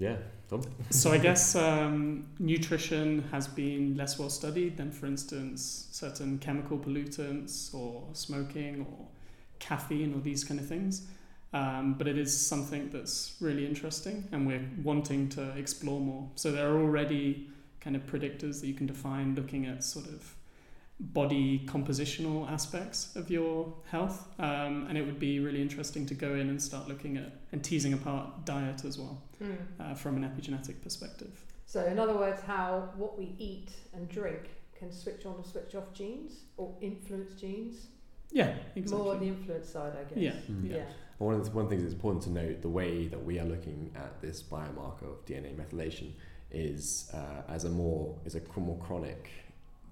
Yeah 0.00 0.16
tom 0.48 0.62
So 0.90 1.12
I 1.12 1.18
guess 1.18 1.54
um, 1.54 2.26
nutrition 2.38 3.22
has 3.30 3.46
been 3.46 3.96
less 3.96 4.18
well 4.18 4.28
studied 4.28 4.76
than, 4.76 4.90
for 4.90 5.06
instance, 5.06 5.88
certain 5.92 6.38
chemical 6.38 6.78
pollutants 6.78 7.72
or 7.72 8.08
smoking 8.12 8.86
or 8.90 9.06
caffeine 9.60 10.12
or 10.14 10.20
these 10.20 10.42
kind 10.42 10.58
of 10.58 10.66
things. 10.66 11.06
Um, 11.52 11.94
but 11.94 12.06
it 12.08 12.18
is 12.18 12.36
something 12.36 12.90
that's 12.90 13.36
really 13.40 13.66
interesting, 13.66 14.28
and 14.32 14.46
we're 14.46 14.68
wanting 14.82 15.28
to 15.30 15.50
explore 15.56 16.00
more. 16.00 16.28
So 16.34 16.52
there 16.52 16.68
are 16.72 16.78
already 16.78 17.48
kind 17.80 17.96
of 17.96 18.06
predictors 18.06 18.60
that 18.60 18.66
you 18.66 18.74
can 18.74 18.86
define 18.86 19.34
looking 19.34 19.66
at 19.66 19.82
sort 19.82 20.06
of 20.06 20.34
body 21.00 21.60
compositional 21.66 22.48
aspects 22.50 23.16
of 23.16 23.30
your 23.30 23.72
health. 23.90 24.28
Um, 24.38 24.86
and 24.88 24.98
it 24.98 25.02
would 25.06 25.18
be 25.18 25.40
really 25.40 25.62
interesting 25.62 26.04
to 26.06 26.14
go 26.14 26.34
in 26.34 26.48
and 26.50 26.60
start 26.62 26.88
looking 26.88 27.16
at 27.16 27.32
and 27.52 27.64
teasing 27.64 27.92
apart 27.94 28.44
diet 28.44 28.84
as 28.84 28.98
well 28.98 29.22
Mm. 29.42 29.56
uh, 29.80 29.94
from 29.94 30.16
an 30.22 30.24
epigenetic 30.30 30.82
perspective. 30.82 31.42
So, 31.64 31.84
in 31.86 31.98
other 31.98 32.14
words, 32.14 32.42
how 32.42 32.90
what 32.96 33.18
we 33.18 33.34
eat 33.38 33.70
and 33.94 34.08
drink 34.08 34.50
can 34.78 34.92
switch 34.92 35.24
on 35.24 35.36
or 35.38 35.44
switch 35.44 35.74
off 35.74 35.92
genes 35.94 36.44
or 36.58 36.74
influence 36.82 37.34
genes. 37.40 37.86
Yeah, 38.32 38.54
exactly. 38.76 38.98
More 39.04 39.14
on 39.14 39.20
the 39.20 39.28
influence 39.28 39.68
side, 39.70 39.92
I 39.98 40.04
guess. 40.04 40.18
Yeah, 40.18 40.32
Mm. 40.52 40.68
yeah. 40.70 40.76
Yeah. 40.76 40.84
One 41.18 41.34
of 41.34 41.44
the 41.44 41.50
one 41.52 41.68
thing 41.68 41.80
that's 41.80 41.92
important 41.94 42.22
to 42.24 42.30
note, 42.30 42.60
the 42.62 42.68
way 42.68 43.06
that 43.08 43.22
we 43.24 43.38
are 43.38 43.44
looking 43.46 43.90
at 43.94 44.20
this 44.20 44.42
biomarker 44.42 45.04
of 45.04 45.24
DNA 45.26 45.54
methylation 45.54 46.12
is 46.50 47.10
uh, 47.14 47.42
as 47.48 47.64
a 47.64 47.70
more 47.70 48.16
is 48.24 48.34
a 48.34 48.42
more 48.58 48.78
chronic, 48.78 49.30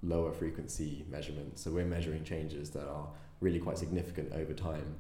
lower 0.02 0.32
frequency 0.32 1.04
measurement. 1.10 1.58
So 1.58 1.70
we're 1.70 1.84
measuring 1.84 2.24
changes 2.24 2.70
that 2.70 2.86
are 2.86 3.08
really 3.40 3.58
quite 3.58 3.78
significant 3.78 4.32
over 4.32 4.52
time, 4.52 4.96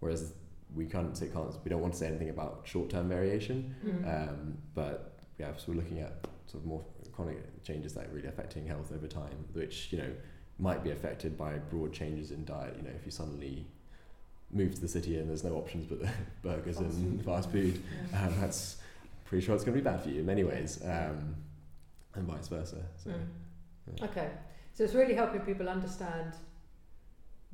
whereas 0.00 0.32
we 0.74 0.86
can't 0.86 1.16
say 1.16 1.28
can't 1.28 1.54
we 1.64 1.68
don't 1.70 1.80
want 1.80 1.92
to 1.94 1.98
say 1.98 2.06
anything 2.08 2.30
about 2.30 2.62
short 2.64 2.90
term 2.90 3.08
variation, 3.08 3.74
Mm. 3.84 4.28
um, 4.30 4.58
but 4.74 5.18
yeah, 5.38 5.52
so 5.56 5.64
we're 5.68 5.74
looking 5.76 6.00
at 6.00 6.26
sort 6.46 6.62
of 6.62 6.66
more 6.66 6.84
chronic 7.12 7.62
changes 7.64 7.92
that 7.94 8.06
are 8.06 8.10
really 8.12 8.28
affecting 8.28 8.66
health 8.66 8.90
over 8.92 9.06
time, 9.06 9.44
which 9.52 9.92
you 9.92 9.98
know 9.98 10.10
might 10.58 10.82
be 10.84 10.90
affected 10.90 11.36
by 11.36 11.58
broad 11.70 11.92
changes 11.92 12.30
in 12.30 12.44
diet. 12.44 12.74
You 12.76 12.82
know, 12.84 12.94
if 12.96 13.04
you 13.04 13.10
suddenly 13.12 13.66
move 14.50 14.74
to 14.74 14.80
the 14.80 14.88
city 14.88 15.18
and 15.18 15.28
there's 15.28 15.42
no 15.44 15.54
options 15.54 15.84
but 15.86 15.98
burgers 16.42 16.76
Fast 16.78 16.96
and 16.96 17.16
food. 17.18 17.24
fast 17.24 17.50
food, 17.50 17.82
Yeah. 18.12 18.26
um, 18.26 18.34
that's 18.40 18.76
pretty 19.24 19.44
sure 19.44 19.54
it's 19.54 19.64
going 19.64 19.76
to 19.76 19.82
be 19.82 19.84
bad 19.84 20.00
for 20.02 20.10
you 20.10 20.20
in 20.20 20.26
many 20.26 20.44
ways, 20.44 20.80
um, 20.84 21.34
and 22.14 22.24
vice 22.26 22.48
versa. 22.48 22.82
So 22.96 23.10
Mm. 23.10 23.26
Yeah. 23.96 24.04
Okay, 24.04 24.30
so 24.72 24.84
it's 24.84 24.94
really 24.94 25.14
helping 25.14 25.40
people 25.40 25.68
understand 25.68 26.34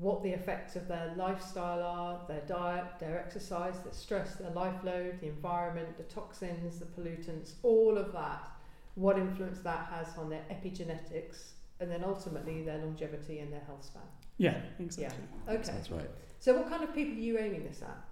what 0.01 0.23
the 0.23 0.31
effects 0.31 0.77
of 0.77 0.89
their 0.89 1.13
lifestyle 1.17 1.83
are, 1.83 2.21
their 2.27 2.41
diet, 2.47 2.87
their 2.99 3.19
exercise, 3.19 3.79
their 3.81 3.93
stress, 3.93 4.37
their 4.37 4.51
life 4.51 4.83
load, 4.83 5.21
the 5.21 5.27
environment, 5.27 5.95
the 5.99 6.05
toxins, 6.05 6.79
the 6.79 6.87
pollutants, 6.87 7.53
all 7.63 7.99
of 7.99 8.11
that, 8.15 8.49
what 8.95 9.19
influence 9.19 9.59
that 9.61 9.87
has 9.93 10.17
on 10.17 10.31
their 10.31 10.43
epigenetics, 10.51 11.51
and 11.81 11.91
then 11.91 12.03
ultimately 12.03 12.63
their 12.63 12.79
longevity 12.79 13.41
and 13.41 13.53
their 13.53 13.61
health 13.61 13.85
span. 13.85 14.03
Yeah, 14.39 14.57
exactly. 14.79 15.23
Yeah. 15.47 15.55
Okay, 15.55 15.73
that's 15.73 15.91
right. 15.91 16.11
so 16.39 16.57
what 16.57 16.71
kind 16.71 16.83
of 16.83 16.95
people 16.95 17.19
are 17.19 17.21
you 17.21 17.39
aiming 17.39 17.65
this 17.65 17.83
at? 17.83 18.05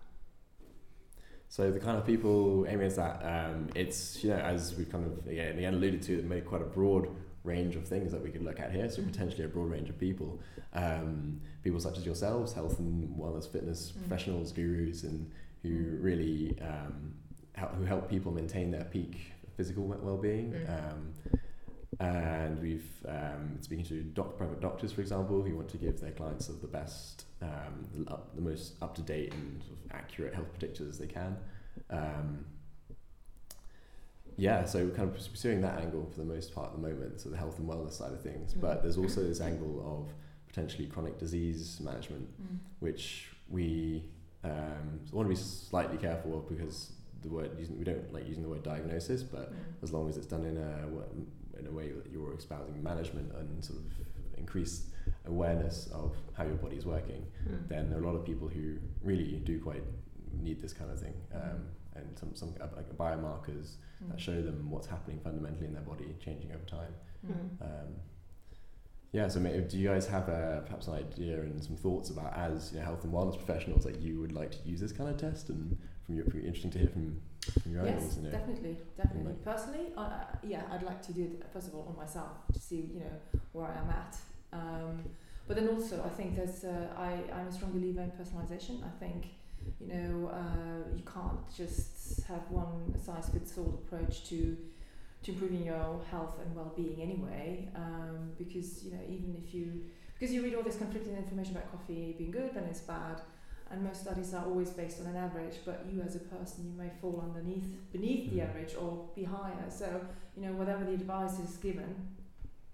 So 1.48 1.70
the 1.70 1.80
kind 1.80 1.96
of 1.96 2.04
people 2.04 2.66
aiming 2.68 2.86
this 2.86 2.98
at 2.98 3.22
that, 3.22 3.50
um, 3.50 3.70
it's 3.74 4.22
you 4.22 4.28
know 4.28 4.36
as 4.36 4.74
we've 4.76 4.92
kind 4.92 5.06
of 5.06 5.26
again, 5.26 5.56
again 5.56 5.72
alluded 5.72 6.02
to, 6.02 6.18
it 6.18 6.26
made 6.26 6.44
quite 6.44 6.60
a 6.60 6.66
broad 6.66 7.08
range 7.44 7.76
of 7.76 7.86
things 7.86 8.12
that 8.12 8.22
we 8.22 8.30
could 8.30 8.42
look 8.42 8.60
at 8.60 8.70
here. 8.72 8.88
So 8.90 9.00
Mhm. 9.02 9.06
potentially 9.06 9.44
a 9.44 9.48
broad 9.48 9.70
range 9.70 9.88
of 9.88 9.98
people, 9.98 10.40
um, 10.72 11.40
people 11.62 11.80
such 11.80 11.96
as 11.98 12.04
yourselves, 12.04 12.52
health 12.52 12.78
and 12.78 13.08
wellness, 13.16 13.46
fitness 13.48 13.92
Mm. 13.92 14.00
professionals, 14.00 14.52
gurus, 14.52 15.04
and 15.04 15.30
who 15.62 15.96
really 16.00 16.58
um, 16.60 17.14
help, 17.54 17.72
who 17.74 17.84
help 17.84 18.08
people 18.08 18.32
maintain 18.32 18.70
their 18.70 18.84
peak 18.84 19.32
physical 19.56 19.84
well-being. 19.86 20.52
Mm. 20.52 20.68
Um, 20.92 21.12
and 22.00 22.60
we've 22.60 22.88
um, 23.08 23.58
speaking 23.60 23.84
to 23.86 24.02
doc, 24.02 24.36
private 24.36 24.60
doctors, 24.60 24.92
for 24.92 25.00
example, 25.00 25.42
who 25.42 25.56
want 25.56 25.68
to 25.70 25.78
give 25.78 26.00
their 26.00 26.12
clients 26.12 26.48
of 26.48 26.60
the 26.60 26.68
best, 26.68 27.24
um, 27.42 27.84
the, 27.94 28.10
up, 28.10 28.34
the 28.36 28.40
most 28.40 28.74
up-to-date 28.82 29.32
and 29.34 29.62
sort 29.62 29.78
of 29.84 29.90
accurate 29.92 30.34
health 30.34 30.48
predictors 30.58 30.98
they 30.98 31.06
can. 31.08 31.36
Yeah, 34.38 34.64
so 34.64 34.84
we're 34.84 34.94
kind 34.94 35.08
of 35.08 35.16
pursuing 35.16 35.60
that 35.62 35.80
angle 35.80 36.08
for 36.12 36.18
the 36.20 36.24
most 36.24 36.54
part 36.54 36.68
at 36.68 36.72
the 36.74 36.80
moment, 36.88 37.20
so 37.20 37.28
the 37.28 37.36
health 37.36 37.58
and 37.58 37.68
wellness 37.68 37.92
side 37.92 38.12
of 38.12 38.22
things. 38.22 38.54
Mm. 38.54 38.60
But 38.60 38.82
there's 38.82 38.96
also 38.96 39.22
this 39.22 39.40
angle 39.40 39.82
of 39.84 40.12
potentially 40.48 40.86
chronic 40.86 41.18
disease 41.18 41.80
management, 41.80 42.28
which 42.78 43.30
we 43.50 44.04
um, 44.44 45.00
want 45.12 45.26
to 45.26 45.30
be 45.30 45.34
slightly 45.36 45.98
careful 45.98 46.38
of 46.38 46.48
because 46.48 46.92
the 47.22 47.28
word 47.28 47.50
using, 47.58 47.76
we 47.78 47.84
don't 47.84 48.12
like 48.12 48.26
using 48.28 48.42
the 48.44 48.48
word 48.48 48.62
diagnosis, 48.62 49.22
but 49.22 49.52
as 49.82 49.92
long 49.92 50.08
as 50.08 50.16
it's 50.16 50.26
done 50.26 50.44
in 50.44 50.56
a 50.56 50.88
in 51.58 51.66
a 51.66 51.70
way 51.72 51.90
that 51.90 52.06
you're 52.12 52.32
espousing 52.34 52.80
management 52.80 53.32
and 53.34 53.64
sort 53.64 53.80
of 53.80 53.84
increased 54.36 54.84
awareness 55.26 55.88
of 55.92 56.14
how 56.34 56.44
your 56.44 56.54
body 56.54 56.76
is 56.76 56.86
working, 56.86 57.26
Mm. 57.48 57.68
then 57.68 57.90
there 57.90 57.98
are 57.98 58.02
a 58.02 58.06
lot 58.06 58.14
of 58.14 58.24
people 58.24 58.46
who 58.48 58.76
really 59.02 59.40
do 59.44 59.58
quite 59.60 59.82
need 60.40 60.60
this 60.62 60.72
kind 60.72 60.90
of 60.92 61.00
thing, 61.00 61.14
um, 61.34 61.66
and 61.98 62.18
some 62.18 62.34
some 62.34 62.54
uh, 62.60 62.66
like 62.76 62.88
biomarkers 62.96 63.76
that 64.08 64.20
show 64.20 64.40
them 64.40 64.70
what's 64.70 64.86
happening 64.86 65.18
fundamentally 65.22 65.66
in 65.66 65.72
their 65.74 65.82
body 65.82 66.14
changing 66.24 66.52
over 66.52 66.64
time. 66.64 66.94
Mm. 67.26 67.62
Um, 67.62 67.88
yeah, 69.12 69.26
so 69.26 69.40
maybe, 69.40 69.62
do 69.64 69.78
you 69.78 69.88
guys 69.88 70.06
have 70.06 70.28
a, 70.28 70.62
perhaps 70.66 70.86
an 70.86 70.94
idea 70.94 71.40
and 71.40 71.64
some 71.64 71.76
thoughts 71.76 72.10
about 72.10 72.36
as 72.36 72.72
you 72.72 72.78
know, 72.78 72.84
health 72.84 73.04
and 73.04 73.12
wellness 73.12 73.36
professionals 73.36 73.82
that 73.84 74.00
you 74.00 74.20
would 74.20 74.32
like 74.32 74.50
to 74.52 74.58
use 74.68 74.80
this 74.80 74.92
kind 74.92 75.08
of 75.08 75.16
test 75.16 75.48
and 75.48 75.76
from 76.04 76.14
your 76.16 76.26
pretty 76.26 76.46
interesting 76.46 76.70
to 76.72 76.78
hear 76.78 76.88
from, 76.88 77.18
from 77.62 77.72
your 77.72 77.86
Yes, 77.86 78.02
own 78.18 78.24
you 78.24 78.30
know. 78.30 78.38
definitely, 78.38 78.76
definitely. 78.98 79.32
Like- 79.32 79.44
Personally, 79.44 79.86
I, 79.96 80.02
I- 80.02 80.26
yeah, 80.46 80.62
I'd 80.70 80.82
like 80.82 81.00
to 81.06 81.12
do 81.14 81.22
it 81.22 81.42
first 81.52 81.68
of 81.68 81.74
all 81.74 81.86
on 81.88 81.96
myself 81.96 82.32
to 82.52 82.60
see, 82.60 82.90
you 82.94 83.00
know, 83.00 83.40
where 83.52 83.66
I 83.66 83.78
am 83.78 83.90
at. 83.90 84.16
Um, 84.52 85.02
but 85.46 85.56
then 85.56 85.68
also, 85.68 86.02
I 86.04 86.10
think 86.10 86.36
there's, 86.36 86.64
uh, 86.64 86.88
I, 86.96 87.22
I'm 87.34 87.48
a 87.48 87.52
strong 87.52 87.72
believer 87.72 88.02
in 88.02 88.10
personalisation. 88.10 88.84
I 88.84 88.90
think, 89.00 89.28
you 89.80 89.86
know, 89.88 90.28
uh, 90.28 90.94
you 90.96 91.02
can't 91.04 91.38
just 91.56 92.24
have 92.26 92.42
one 92.50 92.94
size 93.02 93.28
fits 93.30 93.56
all 93.58 93.80
approach 93.86 94.24
to 94.30 94.56
to 95.24 95.32
improving 95.32 95.64
your 95.64 96.00
health 96.10 96.38
and 96.44 96.54
well-being 96.54 97.00
anyway. 97.02 97.68
Um, 97.74 98.30
because 98.38 98.84
you 98.84 98.92
know, 98.92 99.00
even 99.08 99.36
if 99.44 99.54
you 99.54 99.82
because 100.18 100.34
you 100.34 100.42
read 100.42 100.54
all 100.54 100.62
this 100.62 100.76
conflicting 100.76 101.16
information 101.16 101.56
about 101.56 101.70
coffee 101.70 102.14
being 102.18 102.30
good 102.32 102.52
and 102.56 102.66
it's 102.68 102.80
bad, 102.80 103.20
and 103.70 103.84
most 103.84 104.02
studies 104.02 104.34
are 104.34 104.44
always 104.44 104.70
based 104.70 105.00
on 105.00 105.06
an 105.06 105.16
average, 105.16 105.56
but 105.64 105.84
you 105.90 106.02
as 106.02 106.16
a 106.16 106.20
person, 106.20 106.66
you 106.66 106.72
may 106.82 106.90
fall 107.00 107.22
underneath, 107.24 107.68
beneath 107.92 108.30
the 108.30 108.38
Mm. 108.38 108.48
average 108.48 108.74
or 108.74 109.08
be 109.14 109.24
higher. 109.24 109.70
So, 109.70 110.00
you 110.36 110.42
know, 110.42 110.52
whatever 110.54 110.84
the 110.84 110.94
advice 110.94 111.38
is 111.38 111.56
given 111.58 111.94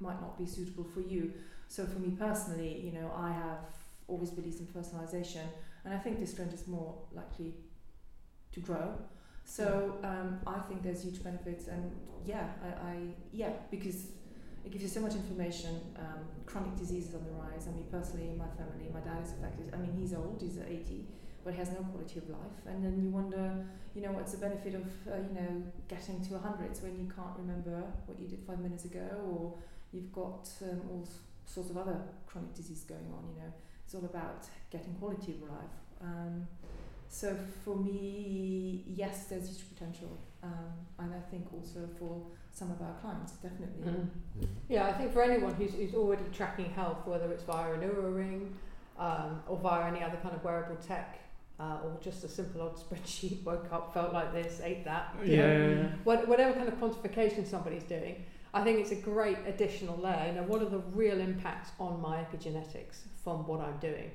might 0.00 0.20
not 0.20 0.38
be 0.38 0.46
suitable 0.46 0.84
for 0.84 1.00
you. 1.00 1.32
So 1.68 1.84
for 1.86 1.98
me 1.98 2.10
personally, 2.16 2.80
you 2.80 2.92
know, 2.92 3.10
I 3.16 3.32
have 3.32 3.58
always 4.08 4.30
believed 4.30 4.60
in 4.60 4.66
personalization 4.66 5.46
and 5.84 5.94
I 5.94 5.98
think 5.98 6.20
this 6.20 6.34
trend 6.34 6.52
is 6.52 6.66
more 6.66 6.94
likely 7.12 7.54
to 8.52 8.60
grow. 8.60 8.94
So 9.44 9.96
um, 10.02 10.40
I 10.46 10.58
think 10.60 10.82
there's 10.82 11.02
huge 11.02 11.22
benefits 11.22 11.68
and 11.68 11.92
yeah, 12.24 12.48
I, 12.62 12.88
I 12.88 12.96
yeah, 13.32 13.50
because 13.70 14.06
it 14.64 14.72
gives 14.72 14.82
you 14.82 14.88
so 14.88 15.00
much 15.00 15.14
information. 15.14 15.80
Um, 15.98 16.24
chronic 16.46 16.76
diseases 16.76 17.14
on 17.14 17.24
the 17.24 17.30
rise. 17.32 17.68
I 17.68 17.72
mean, 17.72 17.86
personally, 17.90 18.32
my 18.38 18.48
family, 18.56 18.88
my 18.92 19.00
dad 19.00 19.22
is 19.22 19.32
affected. 19.32 19.70
I 19.74 19.76
mean, 19.76 19.92
he's 19.98 20.14
old, 20.14 20.40
he's 20.40 20.58
80, 20.58 21.04
but 21.44 21.52
he 21.52 21.58
has 21.58 21.70
no 21.70 21.82
quality 21.92 22.18
of 22.18 22.28
life. 22.30 22.58
And 22.66 22.84
then 22.84 22.98
you 23.02 23.10
wonder, 23.10 23.66
you 23.94 24.02
know, 24.02 24.12
what's 24.12 24.32
the 24.32 24.38
benefit 24.38 24.74
of, 24.74 24.86
uh, 25.06 25.16
you 25.16 25.34
know, 25.34 25.62
getting 25.88 26.24
to 26.24 26.30
100s 26.34 26.82
when 26.82 26.96
you 26.96 27.12
can't 27.14 27.36
remember 27.36 27.82
what 28.06 28.18
you 28.18 28.26
did 28.26 28.40
five 28.46 28.60
minutes 28.60 28.84
ago, 28.84 29.06
or 29.28 29.54
you've 29.92 30.12
got 30.12 30.48
um, 30.62 30.80
all 30.90 31.08
sorts 31.44 31.70
of 31.70 31.76
other 31.76 32.00
chronic 32.26 32.54
disease 32.54 32.84
going 32.88 33.12
on. 33.12 33.28
You 33.28 33.42
know, 33.42 33.52
it's 33.84 33.94
all 33.94 34.04
about 34.04 34.46
getting 34.70 34.94
quality 34.94 35.32
of 35.32 35.42
life. 35.42 35.76
Um, 36.00 36.46
so 37.08 37.36
for 37.64 37.76
me, 37.76 38.82
yes, 38.86 39.26
there's 39.26 39.48
huge 39.48 39.68
potential, 39.72 40.18
um, 40.42 40.72
and 40.98 41.14
I 41.14 41.20
think 41.30 41.46
also 41.52 41.88
for 41.98 42.22
some 42.50 42.70
of 42.70 42.80
our 42.82 42.94
clients, 43.00 43.32
definitely. 43.32 43.92
Mm. 43.92 44.08
Yeah, 44.68 44.86
I 44.86 44.92
think 44.92 45.12
for 45.12 45.22
anyone 45.22 45.54
who's, 45.54 45.74
who's 45.74 45.94
already 45.94 46.24
tracking 46.32 46.70
health, 46.70 47.06
whether 47.06 47.30
it's 47.32 47.44
via 47.44 47.72
an 47.74 47.80
Oura 47.80 48.14
ring 48.16 48.54
um, 48.98 49.42
or 49.48 49.58
via 49.58 49.86
any 49.86 50.02
other 50.02 50.16
kind 50.22 50.34
of 50.34 50.42
wearable 50.42 50.76
tech, 50.76 51.20
uh, 51.60 51.78
or 51.84 51.96
just 52.02 52.24
a 52.24 52.28
simple 52.28 52.62
old 52.62 52.76
spreadsheet, 52.84 53.44
woke 53.44 53.68
up, 53.72 53.94
felt 53.94 54.12
like 54.12 54.32
this, 54.32 54.60
ate 54.62 54.84
that, 54.84 55.14
you 55.24 55.36
Yeah, 55.36 55.46
know, 55.46 55.68
yeah, 55.68 55.74
yeah. 55.82 55.88
what, 56.04 56.26
whatever 56.28 56.52
kind 56.54 56.68
of 56.68 56.74
quantification 56.80 57.46
somebody's 57.46 57.84
doing, 57.84 58.24
I 58.54 58.62
think 58.62 58.78
it's 58.78 58.92
a 58.92 58.96
great 58.96 59.38
additional 59.46 59.98
layer. 59.98 60.28
You 60.28 60.40
know, 60.40 60.44
what 60.44 60.62
are 60.62 60.68
the 60.68 60.78
real 60.78 61.20
impacts 61.20 61.72
on 61.78 62.00
my 62.00 62.24
epigenetics 62.24 63.00
from 63.22 63.46
what 63.46 63.60
I'm 63.60 63.78
doing? 63.78 64.10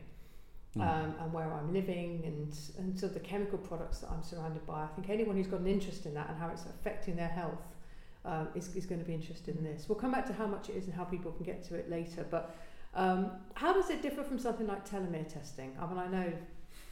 Mm. 0.77 0.81
um, 0.84 1.15
and 1.19 1.34
where 1.34 1.51
I'm 1.51 1.74
living 1.74 2.22
and 2.27 2.55
and 2.77 3.00
so 3.00 3.08
the 3.08 3.19
chemical 3.19 3.58
products 3.58 4.00
that 4.00 4.12
I'm 4.12 4.22
surrounded 4.22 4.67
by. 4.67 4.84
I 4.84 4.88
think 4.96 5.10
anyone 5.10 5.36
who's 5.36 5.48
got 5.48 5.62
an 5.62 5.67
interest 5.67 6.05
in 6.05 6.13
that 6.13 6.29
and 6.29 6.38
how 6.38 6.50
it's 6.50 6.63
affecting 6.65 7.15
their 7.15 7.27
health 7.27 7.65
um, 8.24 8.50
is, 8.53 8.75
is 8.75 8.86
going 8.86 9.01
to 9.01 9.05
be 9.05 9.15
interested 9.15 9.58
in 9.58 9.63
this. 9.63 9.89
We'll 9.89 9.98
come 9.98 10.12
back 10.12 10.27
to 10.27 10.34
how 10.34 10.46
much 10.46 10.69
it 10.69 10.75
is 10.75 10.86
and 10.86 10.93
how 10.93 11.05
people 11.05 11.31
can 11.31 11.43
get 11.43 11.63
to 11.69 11.75
it 11.75 11.89
later. 11.89 12.24
But 12.29 12.55
um, 12.93 13.31
how 13.55 13.74
does 13.74 13.89
it 13.89 14.03
differ 14.03 14.24
from 14.24 14.38
something 14.38 14.67
like 14.67 14.88
telomere 14.88 15.27
testing? 15.27 15.75
I 15.81 15.88
mean, 15.88 15.98
I 15.98 16.08
know 16.08 16.31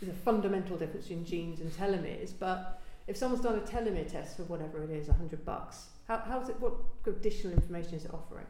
there's 0.01 0.11
a 0.11 0.19
fundamental 0.21 0.75
difference 0.75 1.07
between 1.07 1.25
genes 1.25 1.59
and 1.59 1.71
telomeres, 1.71 2.33
but 2.37 2.81
if 3.05 3.15
someone's 3.15 3.43
done 3.43 3.59
a 3.59 3.61
telomere 3.61 4.11
test 4.11 4.37
for 4.37 4.43
whatever 4.43 4.83
it 4.83 4.89
is, 4.89 5.07
a 5.07 5.13
hundred 5.13 5.45
bucks, 5.45 5.89
how, 6.07 6.23
how's 6.25 6.49
it? 6.49 6.59
What 6.59 6.73
additional 7.05 7.53
information 7.53 7.95
is 7.95 8.05
it 8.05 8.13
offering? 8.13 8.45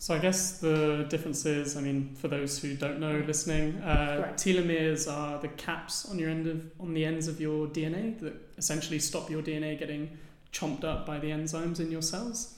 So 0.00 0.14
I 0.14 0.18
guess 0.18 0.58
the 0.58 1.06
difference 1.08 1.44
is, 1.44 1.76
I 1.76 1.80
mean, 1.80 2.14
for 2.14 2.28
those 2.28 2.60
who 2.60 2.74
don't 2.74 3.00
know 3.00 3.22
listening, 3.26 3.78
uh, 3.78 4.32
telomeres 4.36 5.12
are 5.12 5.40
the 5.40 5.48
caps 5.48 6.08
on 6.08 6.18
your 6.20 6.30
end 6.30 6.46
of 6.46 6.70
on 6.78 6.94
the 6.94 7.04
ends 7.04 7.26
of 7.26 7.40
your 7.40 7.66
DNA 7.66 8.18
that 8.20 8.34
essentially 8.56 9.00
stop 9.00 9.28
your 9.28 9.42
DNA 9.42 9.76
getting 9.78 10.16
chomped 10.52 10.84
up 10.84 11.04
by 11.04 11.18
the 11.18 11.30
enzymes 11.30 11.80
in 11.80 11.90
your 11.90 12.02
cells. 12.02 12.54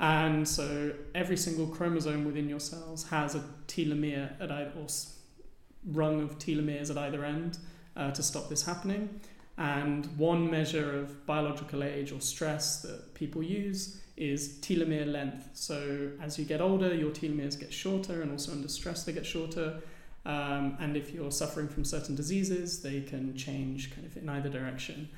And 0.00 0.46
so 0.46 0.92
every 1.14 1.36
single 1.36 1.66
chromosome 1.66 2.24
within 2.24 2.48
your 2.48 2.60
cells 2.60 3.08
has 3.08 3.34
a 3.34 3.42
telomere 3.66 4.30
at 4.40 4.50
either, 4.50 4.72
or 4.78 4.86
rung 5.86 6.20
of 6.22 6.38
telomeres 6.38 6.90
at 6.90 6.98
either 6.98 7.24
end 7.24 7.58
uh, 7.96 8.10
to 8.12 8.22
stop 8.22 8.48
this 8.48 8.64
happening. 8.64 9.20
And 9.58 10.06
one 10.16 10.48
measure 10.50 11.00
of 11.00 11.26
biological 11.26 11.82
age 11.82 12.12
or 12.12 12.20
stress 12.20 12.80
that 12.82 13.12
people 13.14 13.42
use 13.42 14.00
is 14.16 14.58
telomere 14.60 15.10
length. 15.10 15.50
So 15.54 16.10
as 16.22 16.38
you 16.38 16.44
get 16.44 16.60
older, 16.60 16.94
your 16.94 17.10
telomeres 17.10 17.58
get 17.58 17.72
shorter, 17.72 18.22
and 18.22 18.30
also 18.30 18.52
under 18.52 18.68
stress, 18.68 19.04
they 19.04 19.12
get 19.12 19.26
shorter. 19.26 19.80
Um, 20.24 20.76
and 20.80 20.96
if 20.96 21.12
you're 21.12 21.32
suffering 21.32 21.68
from 21.68 21.84
certain 21.84 22.14
diseases, 22.14 22.82
they 22.82 23.00
can 23.00 23.36
change 23.36 23.92
kind 23.94 24.06
of 24.06 24.16
in 24.16 24.28
either 24.28 24.48
direction. 24.48 25.08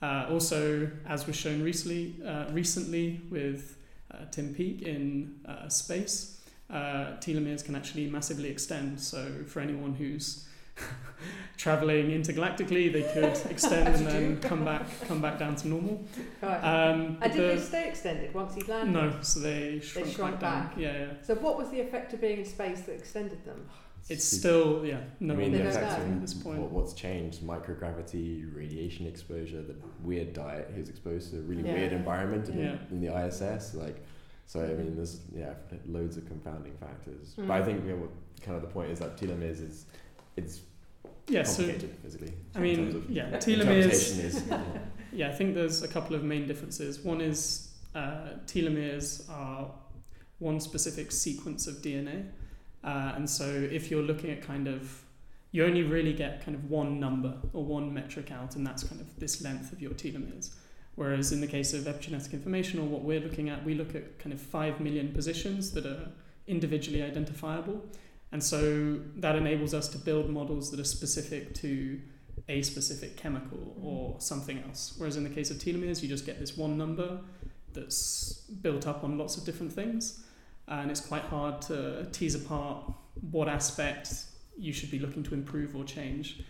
Uh, 0.00 0.26
also, 0.30 0.88
as 1.08 1.26
was 1.26 1.34
shown 1.34 1.62
recently, 1.62 2.14
uh, 2.24 2.44
recently 2.52 3.20
with 3.30 3.76
uh, 4.12 4.26
Tim 4.30 4.54
Peake 4.54 4.82
in 4.82 5.40
uh, 5.46 5.68
space, 5.68 6.40
uh, 6.70 7.16
telomeres 7.20 7.64
can 7.64 7.74
actually 7.74 8.08
massively 8.08 8.48
extend. 8.48 9.00
So 9.00 9.44
for 9.46 9.60
anyone 9.60 9.94
who's 9.94 10.47
traveling 11.56 12.06
intergalactically, 12.10 12.92
they 12.92 13.02
could 13.14 13.50
extend 13.50 13.88
and 13.96 14.06
then 14.06 14.40
come 14.40 14.64
back 14.64 14.86
come 15.06 15.20
back 15.20 15.38
down 15.38 15.56
to 15.56 15.68
normal. 15.68 16.04
Right. 16.42 16.58
Um, 16.60 17.18
and 17.20 17.32
did 17.32 17.42
the- 17.42 17.54
they 17.54 17.58
stay 17.60 17.88
extended 17.88 18.32
once 18.34 18.54
he 18.54 18.62
landed? 18.62 18.92
no, 18.92 19.12
so 19.22 19.40
they 19.40 19.80
shrunk, 19.80 20.08
shrunk 20.08 20.40
back, 20.40 20.40
back. 20.40 20.74
down. 20.74 20.80
Yeah, 20.82 20.98
yeah. 20.98 21.12
So 21.22 21.34
what 21.36 21.58
was 21.58 21.70
the 21.70 21.80
effect 21.80 22.12
of 22.14 22.20
being 22.20 22.38
in 22.40 22.44
space 22.44 22.82
that 22.82 22.92
extended 22.94 23.44
them? 23.44 23.68
It's 24.08 24.24
Super- 24.24 24.38
still 24.40 24.86
yeah. 24.86 25.00
No 25.20 25.34
I 25.34 25.36
mean, 25.36 25.52
They 25.52 25.58
the 25.58 25.64
don't 25.64 25.72
effects 25.74 25.98
know. 25.98 26.04
at 26.12 26.20
this 26.20 26.34
point. 26.34 26.60
what, 26.60 26.70
what's 26.70 26.94
changed, 26.94 27.42
microgravity, 27.42 28.54
radiation 28.56 29.06
exposure, 29.06 29.60
the 29.60 29.74
weird 30.02 30.32
diet. 30.32 30.70
He 30.72 30.80
was 30.80 30.88
exposed 30.88 31.32
to 31.32 31.38
a 31.38 31.42
really 31.42 31.66
Yeah. 31.66 31.74
weird 31.74 31.92
environment 31.92 32.48
in, 32.48 32.58
Yeah. 32.58 32.76
in 32.90 33.00
the 33.00 33.08
ISS. 33.14 33.74
Like, 33.74 33.96
so 34.46 34.60
I 34.64 34.68
mean, 34.68 34.94
there's 34.96 35.20
yeah, 35.34 35.54
loads 35.86 36.16
of 36.16 36.26
confounding 36.26 36.74
factors. 36.78 37.34
Mm. 37.38 37.48
But 37.48 37.60
I 37.60 37.64
think 37.64 37.84
you 37.84 37.90
know, 37.90 37.96
what, 37.96 38.10
kind 38.40 38.56
of 38.56 38.62
the 38.62 38.68
point 38.68 38.90
is 38.92 39.00
that 39.00 39.16
telomeres 39.18 39.60
is 39.60 39.84
it's 40.38 40.60
Yeah, 41.28 41.42
so 41.42 41.62
complicated 41.62 41.96
physically. 42.02 42.32
I 42.54 42.60
mean, 42.60 43.04
yeah, 43.08 43.36
telomeres. 43.38 44.24
is 44.24 44.44
yeah. 44.48 44.62
Yeah, 45.12 45.28
I 45.28 45.32
think 45.32 45.54
there's 45.54 45.82
a 45.82 45.88
couple 45.88 46.14
of 46.14 46.22
main 46.22 46.46
differences. 46.46 47.00
One 47.00 47.20
is 47.20 47.70
uh, 47.94 48.36
telomeres 48.46 49.28
are 49.30 49.70
one 50.38 50.60
specific 50.60 51.10
sequence 51.10 51.66
of 51.66 51.76
DNA. 51.76 52.26
Uh, 52.84 53.12
and 53.16 53.28
so 53.28 53.44
if 53.46 53.90
you're 53.90 54.02
looking 54.02 54.30
at 54.30 54.42
kind 54.42 54.68
of, 54.68 55.02
you 55.50 55.64
only 55.64 55.82
really 55.82 56.12
get 56.12 56.44
kind 56.44 56.54
of 56.54 56.70
one 56.70 57.00
number 57.00 57.34
or 57.52 57.64
one 57.64 57.92
metric 57.92 58.30
out, 58.30 58.54
and 58.56 58.66
that's 58.66 58.84
kind 58.84 59.00
of 59.00 59.18
this 59.18 59.42
length 59.42 59.72
of 59.72 59.80
your 59.80 59.92
telomeres. 59.92 60.50
Whereas 60.94 61.32
in 61.32 61.40
the 61.40 61.46
case 61.46 61.74
of 61.74 61.84
epigenetic 61.84 62.32
information, 62.32 62.80
or 62.80 62.86
what 62.86 63.02
we're 63.02 63.20
looking 63.20 63.48
at, 63.48 63.64
we 63.64 63.74
look 63.74 63.94
at 63.94 64.18
kind 64.18 64.32
of 64.32 64.40
5 64.40 64.80
million 64.80 65.12
positions 65.12 65.70
that 65.72 65.86
are 65.86 66.08
individually 66.46 67.02
identifiable. 67.02 67.84
And 68.32 68.42
so 68.42 69.00
that 69.16 69.36
enables 69.36 69.72
us 69.74 69.88
to 69.88 69.98
build 69.98 70.28
models 70.28 70.70
that 70.70 70.80
are 70.80 70.84
specific 70.84 71.54
to 71.56 72.00
a 72.48 72.62
specific 72.62 73.16
chemical 73.16 73.76
or 73.82 74.20
something 74.20 74.62
else. 74.66 74.94
Whereas 74.96 75.16
in 75.16 75.24
the 75.24 75.30
case 75.30 75.50
of 75.50 75.58
telomeres, 75.58 76.02
you 76.02 76.08
just 76.08 76.26
get 76.26 76.38
this 76.38 76.56
one 76.56 76.76
number 76.76 77.20
that's 77.72 78.42
built 78.62 78.86
up 78.86 79.04
on 79.04 79.18
lots 79.18 79.36
of 79.36 79.44
different 79.44 79.72
things. 79.72 80.24
And 80.66 80.90
it's 80.90 81.00
quite 81.00 81.22
hard 81.22 81.62
to 81.62 82.06
tease 82.12 82.34
apart 82.34 82.92
what 83.30 83.48
aspects 83.48 84.32
you 84.58 84.72
should 84.72 84.90
be 84.90 84.98
looking 84.98 85.22
to 85.22 85.34
improve 85.34 85.74
or 85.74 85.84
change. 85.84 86.42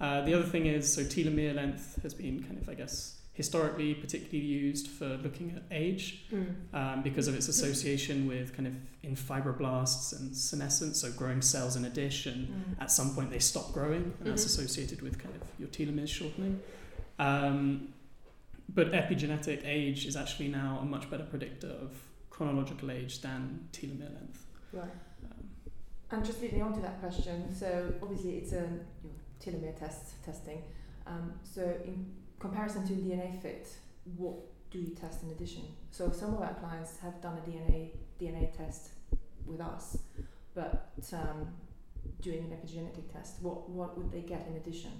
Uh, 0.00 0.22
the 0.22 0.34
other 0.34 0.44
thing 0.44 0.66
is, 0.66 0.92
so 0.92 1.02
telomere 1.02 1.54
length 1.54 2.00
has 2.02 2.14
been 2.14 2.42
kind 2.42 2.58
of, 2.58 2.68
I 2.68 2.74
guess, 2.74 3.15
historically 3.36 3.92
particularly 3.94 4.38
used 4.46 4.88
for 4.88 5.08
looking 5.18 5.52
at 5.54 5.62
age 5.70 6.24
um, 6.72 7.02
because 7.02 7.28
of 7.28 7.34
its 7.34 7.48
association 7.48 8.26
with 8.26 8.54
kind 8.56 8.66
of 8.66 8.72
in 9.02 9.14
fibroblasts 9.14 10.18
and 10.18 10.34
senescence, 10.34 11.00
so 11.02 11.12
growing 11.12 11.42
cells 11.42 11.76
in 11.76 11.84
a 11.84 11.90
dish, 11.90 12.24
and 12.26 12.48
Mm. 12.48 12.80
at 12.80 12.90
some 12.90 13.14
point 13.14 13.30
they 13.30 13.38
stop 13.38 13.72
growing, 13.74 14.04
and 14.18 14.26
that's 14.30 14.42
Mhm. 14.44 14.46
associated 14.46 15.02
with 15.02 15.18
kind 15.18 15.34
of 15.36 15.42
your 15.60 15.68
telomeres 15.68 16.08
shortening. 16.08 16.60
Um, 17.18 17.92
but 18.74 18.86
epigenetic 18.92 19.60
age 19.64 20.06
is 20.06 20.16
actually 20.16 20.48
now 20.48 20.78
a 20.80 20.84
much 20.84 21.08
better 21.10 21.24
predictor 21.24 21.68
of 21.68 21.90
chronological 22.30 22.90
age 22.90 23.20
than 23.20 23.68
telomere 23.72 24.12
length. 24.18 24.46
Right. 24.72 24.84
Um, 25.24 25.50
And 26.10 26.24
just 26.24 26.40
leading 26.40 26.62
on 26.62 26.72
to 26.72 26.80
that 26.80 27.00
question, 27.00 27.54
so 27.54 27.92
obviously 28.02 28.38
it's 28.38 28.52
a 28.52 28.62
you 29.04 29.10
know, 29.10 29.18
telomere 29.42 29.76
test 29.78 30.22
testing. 30.24 30.62
Um, 31.06 31.34
so 31.44 31.62
in 31.84 31.96
comparison 32.38 32.86
to 32.88 32.94
DNA 32.94 33.40
fit, 33.40 33.68
what 34.16 34.34
do 34.70 34.78
you 34.78 34.94
test 34.94 35.22
in 35.22 35.30
addition? 35.30 35.62
So 35.90 36.10
some 36.10 36.34
of 36.34 36.40
our 36.42 36.54
clients 36.54 36.98
have 37.00 37.20
done 37.20 37.38
a 37.38 37.48
DNA 37.48 37.90
DNA 38.20 38.56
test 38.56 38.90
with 39.44 39.60
us, 39.60 39.98
but 40.54 40.90
um, 41.12 41.48
doing 42.20 42.38
an 42.38 42.56
epigenetic 42.56 43.12
test, 43.12 43.36
what 43.42 43.68
what 43.68 43.96
would 43.96 44.10
they 44.10 44.20
get 44.22 44.46
in 44.48 44.56
addition? 44.56 44.92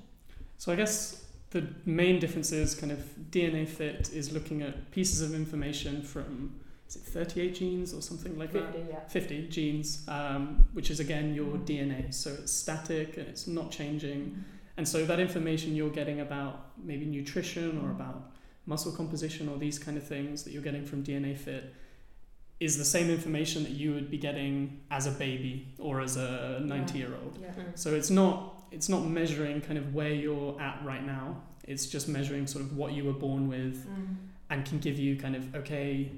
So 0.58 0.72
I 0.72 0.76
guess 0.76 1.24
the 1.50 1.66
main 1.84 2.18
difference 2.18 2.52
is 2.52 2.74
kind 2.74 2.92
of 2.92 2.98
DNA 3.30 3.66
fit 3.68 4.10
is 4.12 4.32
looking 4.32 4.62
at 4.62 4.90
pieces 4.90 5.20
of 5.22 5.34
information 5.34 6.02
from 6.02 6.54
is 6.88 6.96
it 6.96 7.02
38 7.02 7.54
genes 7.56 7.92
or 7.92 8.00
something 8.00 8.38
like 8.38 8.52
that? 8.52 8.72
50, 8.72 8.88
yeah. 8.90 9.00
50 9.08 9.48
genes, 9.48 10.04
um, 10.08 10.64
which 10.72 10.88
is 10.90 11.00
again 11.00 11.34
your 11.34 11.56
Mhm. 11.56 11.66
DNA. 11.66 12.12
So 12.14 12.32
it's 12.34 12.52
static 12.52 13.16
and 13.16 13.26
it's 13.26 13.46
not 13.48 13.72
changing. 13.72 14.44
And 14.76 14.86
so 14.86 15.04
that 15.06 15.20
information 15.20 15.74
you're 15.74 15.90
getting 15.90 16.20
about 16.20 16.66
maybe 16.82 17.06
nutrition 17.06 17.80
or 17.82 17.90
about 17.90 18.32
muscle 18.66 18.92
composition 18.92 19.48
or 19.48 19.56
these 19.58 19.78
kind 19.78 19.96
of 19.96 20.02
things 20.06 20.42
that 20.44 20.52
you're 20.52 20.62
getting 20.62 20.84
from 20.84 21.02
DNA 21.02 21.36
Fit 21.36 21.74
is 22.58 22.78
the 22.78 22.84
same 22.84 23.10
information 23.10 23.62
that 23.62 23.72
you 23.72 23.92
would 23.94 24.10
be 24.10 24.18
getting 24.18 24.80
as 24.90 25.06
a 25.06 25.10
baby 25.10 25.68
or 25.78 26.00
as 26.00 26.16
a 26.16 26.60
90 26.62 26.98
year 26.98 27.12
old. 27.22 27.38
Yeah. 27.40 27.48
Mm. 27.50 27.78
So 27.78 27.94
it's 27.94 28.10
not 28.10 28.54
it's 28.72 28.88
not 28.88 29.04
measuring 29.06 29.60
kind 29.60 29.78
of 29.78 29.94
where 29.94 30.12
you're 30.12 30.60
at 30.60 30.84
right 30.84 31.04
now. 31.04 31.40
It's 31.64 31.86
just 31.86 32.08
measuring 32.08 32.46
sort 32.46 32.64
of 32.64 32.76
what 32.76 32.92
you 32.92 33.04
were 33.04 33.12
born 33.12 33.48
with 33.48 33.86
Mm. 33.86 34.16
and 34.50 34.64
can 34.64 34.78
give 34.78 34.98
you 34.98 35.16
kind 35.16 35.36
of 35.36 35.54
okay, 35.54 36.10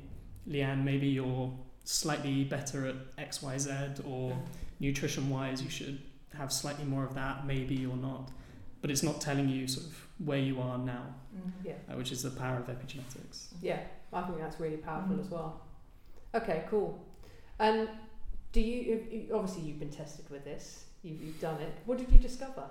Leanne, 0.49 0.83
maybe 0.85 1.09
you're 1.09 1.53
slightly 1.85 2.45
better 2.45 2.87
at 2.87 2.97
X, 3.19 3.43
Y, 3.43 3.59
Z, 3.59 3.71
or 4.07 4.37
nutrition 4.81 5.29
wise, 5.31 5.63
you 5.63 5.71
should 5.71 5.99
have 6.37 6.53
slightly 6.53 6.85
more 6.85 7.05
of 7.05 7.15
that, 7.15 7.47
maybe 7.47 7.85
or 7.87 7.97
not. 7.97 8.31
But 8.81 8.91
it's 8.91 9.03
not 9.03 9.21
telling 9.21 9.49
you 9.49 9.67
sort 9.67 9.87
of 9.87 10.07
where 10.25 10.39
you 10.39 10.61
are 10.61 10.79
now, 10.79 11.15
Mm. 11.37 11.53
Yeah. 11.65 11.73
uh, 11.91 11.97
which 11.97 12.13
is 12.13 12.23
the 12.23 12.31
power 12.31 12.59
of 12.59 12.67
epigenetics. 12.67 13.49
Yeah, 13.61 13.81
I 14.13 14.23
think 14.23 14.39
that's 14.39 14.59
really 14.61 14.77
powerful 14.79 15.17
Mhm. 15.17 15.21
as 15.21 15.31
well. 15.31 15.61
Okay, 16.35 16.65
cool. 16.69 17.05
And 17.59 17.89
do 18.53 18.61
you, 18.61 19.05
you- 19.11 19.35
obviously 19.35 19.63
you've 19.65 19.79
been 19.79 19.91
tested 19.91 20.29
with 20.31 20.45
this, 20.45 20.87
you've, 21.03 21.21
you've 21.23 21.41
done 21.41 21.61
it. 21.61 21.73
What 21.87 21.99
did 21.99 22.11
you 22.13 22.19
discover? 22.19 22.65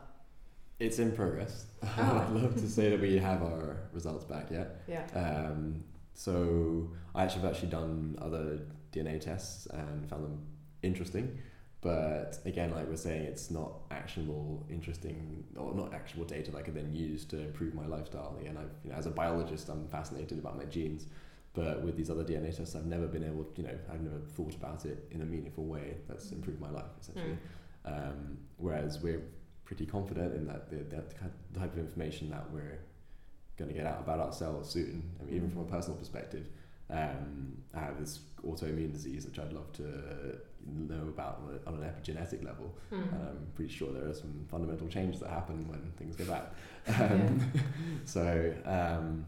It's 0.80 1.00
in 1.00 1.12
progress. 1.12 1.66
Oh. 1.84 1.88
I'd 2.28 2.32
love 2.42 2.56
to 2.56 2.70
say 2.70 2.90
that 2.90 3.02
we 3.02 3.18
have 3.18 3.42
our 3.44 3.78
results 3.94 4.26
back 4.26 4.50
yet. 4.52 4.82
Yeah. 4.88 5.06
Um, 5.14 5.84
so 6.14 6.90
I 7.16 7.24
actually 7.24 7.42
have 7.44 7.52
actually 7.52 7.70
done 7.70 8.18
other 8.22 8.60
DNA 8.92 9.20
tests 9.20 9.66
and 9.68 10.08
found 10.10 10.24
them 10.24 10.46
interesting. 10.84 11.38
But 11.82 12.40
again, 12.46 12.72
like 12.72 12.88
we're 12.90 12.96
saying, 12.96 13.24
it's 13.24 13.52
not 13.52 13.72
actionable, 13.92 14.66
interesting, 14.70 15.44
or 15.56 15.76
not 15.76 15.94
actionable 15.94 16.28
data 16.28 16.52
that 16.52 16.58
I 16.58 16.62
could 16.62 16.74
then 16.74 16.94
use 16.94 17.24
to 17.26 17.40
improve 17.40 17.76
my 17.76 17.86
lifestyle. 17.86 18.36
Again, 18.42 18.58
I've, 18.58 18.72
you 18.84 18.92
know, 18.92 18.96
as 18.98 19.06
a 19.06 19.12
biologist, 19.12 19.70
I'm 19.70 19.88
fascinated 19.88 20.40
about 20.40 20.58
my 20.58 20.66
genes. 20.66 21.06
But 21.54 21.82
with 21.84 21.96
these 21.96 22.10
other 22.10 22.24
DNA 22.24 22.56
tests, 22.56 22.76
I've 22.76 22.86
never 22.86 23.08
been 23.08 23.24
able, 23.24 23.48
you 23.56 23.64
know, 23.64 23.78
I've 23.92 24.02
never 24.02 24.20
thought 24.20 24.54
about 24.56 24.86
it 24.86 25.08
in 25.12 25.22
a 25.22 25.26
meaningful 25.26 25.66
way 25.66 25.98
that's 26.08 26.32
improved 26.32 26.60
my 26.60 26.70
life, 26.70 26.92
essentially. 27.02 27.38
Um, 27.86 28.38
whereas 28.58 29.00
we're 29.02 29.24
pretty 29.66 29.86
confident 29.86 30.36
in 30.36 30.46
that 30.48 30.70
the, 30.70 30.78
that 30.96 31.16
type 31.54 31.74
of 31.74 31.80
information 31.80 32.30
that 32.32 32.50
we're 32.52 32.80
going 33.58 33.70
to 33.70 33.74
get 33.76 33.86
out 33.88 34.00
about 34.00 34.20
ourselves 34.20 34.70
soon. 34.70 35.04
I 35.20 35.24
mean, 35.26 35.36
even 35.36 35.50
from 35.50 35.62
a 35.62 35.66
personal 35.66 35.98
perspective, 35.98 36.48
um, 36.90 37.58
I 37.74 37.80
have 37.80 38.00
this 38.00 38.20
autoimmune 38.46 38.94
disease 38.94 39.26
which 39.26 39.40
I'd 39.40 39.52
love 39.52 39.72
to 39.74 40.38
know 40.68 41.08
about 41.08 41.42
on, 41.44 41.60
a, 41.66 41.70
on 41.70 41.82
an 41.84 41.90
epigenetic 41.90 42.44
level. 42.44 42.76
Mm. 42.92 43.02
And 43.14 43.28
I'm 43.30 43.48
pretty 43.56 43.74
sure 43.74 43.92
there 43.92 44.10
are 44.10 44.14
some 44.14 44.46
fundamental 44.50 44.88
changes 44.88 45.22
that 45.22 45.30
happen 45.30 45.68
when 45.68 45.92
things 45.98 46.16
go 46.16 46.26
bad. 46.26 46.48
Um, 47.00 47.52
so, 48.06 48.54
um, 48.66 49.26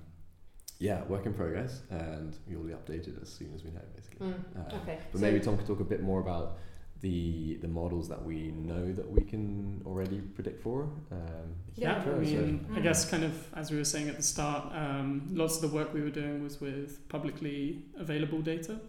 yeah, 0.80 1.04
work 1.06 1.25
in 1.25 1.34
progress, 1.34 1.82
and 1.89 2.34
you'll 2.49 2.63
be 2.63 2.71
updated 2.71 3.21
as 3.21 3.28
soon 3.28 3.54
as 3.54 3.63
we 3.65 3.71
know, 3.71 3.82
basically. 3.95 4.28
Mm. 4.28 4.34
Um, 4.73 4.80
Okay. 4.82 4.97
but 5.12 5.19
so- 5.19 5.25
maybe 5.25 5.39
Tom 5.41 5.58
could 5.58 5.67
talk 5.67 5.82
a 5.82 5.84
bit 5.84 6.02
more 6.02 6.21
about 6.21 6.58
the 7.02 7.56
the 7.62 7.67
models 7.67 8.10
that 8.10 8.21
we 8.25 8.52
know 8.52 8.91
that 8.91 9.10
we 9.10 9.21
can 9.21 9.82
already 9.86 10.19
predict 10.19 10.62
for. 10.62 10.84
Um, 11.12 11.56
Yeah, 11.75 11.99
I 11.99 12.04
sure, 12.04 12.13
so- 12.25 12.32
mean, 12.32 12.65
I 12.73 12.80
guess 12.82 13.10
kind 13.10 13.23
of 13.23 13.34
as 13.56 13.71
we 13.71 13.78
were 13.78 13.86
saying 13.86 14.10
at 14.10 14.17
the 14.17 14.23
start, 14.23 14.71
um, 14.73 15.28
lots 15.32 15.56
of 15.62 15.69
the 15.69 15.75
work 15.75 15.93
we 15.93 16.02
were 16.02 16.10
doing 16.10 16.43
was 16.43 16.60
with 16.62 17.08
publicly 17.10 17.84
available 17.97 18.41
data. 18.41 18.80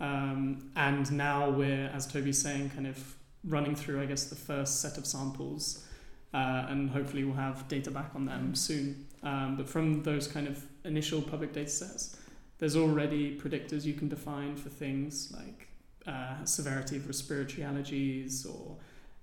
Um, 0.00 0.70
and 0.76 1.10
now 1.12 1.50
we're, 1.50 1.88
as 1.88 2.06
Toby's 2.06 2.40
saying, 2.40 2.70
kind 2.70 2.86
of 2.86 3.14
running 3.44 3.74
through, 3.74 4.00
I 4.00 4.06
guess, 4.06 4.24
the 4.24 4.36
first 4.36 4.80
set 4.80 4.98
of 4.98 5.06
samples. 5.06 5.86
Uh, 6.32 6.66
and 6.68 6.90
hopefully 6.90 7.24
we'll 7.24 7.34
have 7.34 7.66
data 7.68 7.90
back 7.90 8.12
on 8.14 8.24
them 8.24 8.54
soon. 8.54 9.06
Um, 9.22 9.56
but 9.56 9.68
from 9.68 10.02
those 10.02 10.26
kind 10.26 10.46
of 10.46 10.64
initial 10.84 11.20
public 11.20 11.52
data 11.52 11.70
sets, 11.70 12.16
there's 12.58 12.76
already 12.76 13.38
predictors 13.38 13.84
you 13.84 13.94
can 13.94 14.08
define 14.08 14.56
for 14.56 14.68
things 14.68 15.32
like 15.36 15.68
uh, 16.06 16.44
severity 16.44 16.96
of 16.96 17.06
respiratory 17.06 17.62
allergies 17.62 18.46
or 18.46 18.76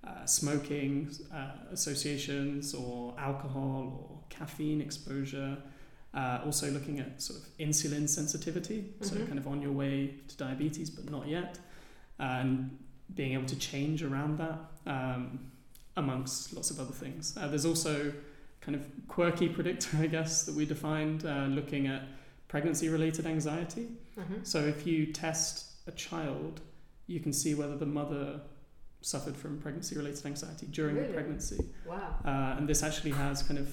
uh, 0.06 0.24
smoking 0.26 1.10
uh, 1.34 1.50
associations 1.72 2.74
or 2.74 3.14
alcohol 3.18 4.08
or 4.10 4.18
caffeine 4.28 4.80
exposure. 4.80 5.56
Uh, 6.14 6.40
also 6.44 6.70
looking 6.70 6.98
at 6.98 7.20
sort 7.20 7.38
of 7.38 7.46
insulin 7.58 8.08
sensitivity, 8.08 8.92
so 9.02 9.14
Mhm. 9.14 9.26
kind 9.26 9.38
of 9.38 9.46
on 9.46 9.60
your 9.60 9.72
way 9.72 10.14
to 10.26 10.36
diabetes 10.38 10.88
but 10.88 11.10
not 11.10 11.28
yet, 11.28 11.58
and 12.18 12.76
being 13.14 13.32
able 13.34 13.44
to 13.46 13.56
change 13.56 14.02
around 14.02 14.38
that, 14.38 14.58
um, 14.86 15.50
amongst 15.96 16.54
lots 16.54 16.70
of 16.70 16.80
other 16.80 16.92
things. 16.92 17.36
Uh, 17.36 17.46
there's 17.48 17.66
also 17.66 18.12
kind 18.62 18.74
of 18.74 18.82
quirky 19.06 19.48
predictor, 19.48 19.96
I 20.00 20.06
guess, 20.06 20.44
that 20.44 20.54
we 20.54 20.64
defined 20.64 21.24
uh, 21.26 21.46
looking 21.46 21.86
at 21.86 22.02
pregnancy-related 22.48 23.26
anxiety. 23.26 23.88
Mhm. 24.16 24.46
So 24.46 24.64
if 24.66 24.86
you 24.86 25.12
test 25.12 25.66
a 25.86 25.92
child, 25.92 26.60
you 27.06 27.20
can 27.20 27.32
see 27.34 27.54
whether 27.54 27.76
the 27.76 27.86
mother 27.86 28.40
suffered 29.02 29.36
from 29.36 29.58
pregnancy-related 29.60 30.24
anxiety 30.24 30.66
during 30.66 30.96
Really? 30.96 31.08
the 31.08 31.12
pregnancy, 31.14 31.58
Wow. 31.86 32.18
uh, 32.24 32.56
and 32.58 32.66
this 32.68 32.82
actually 32.82 33.12
has 33.12 33.42
kind 33.42 33.58
of 33.58 33.68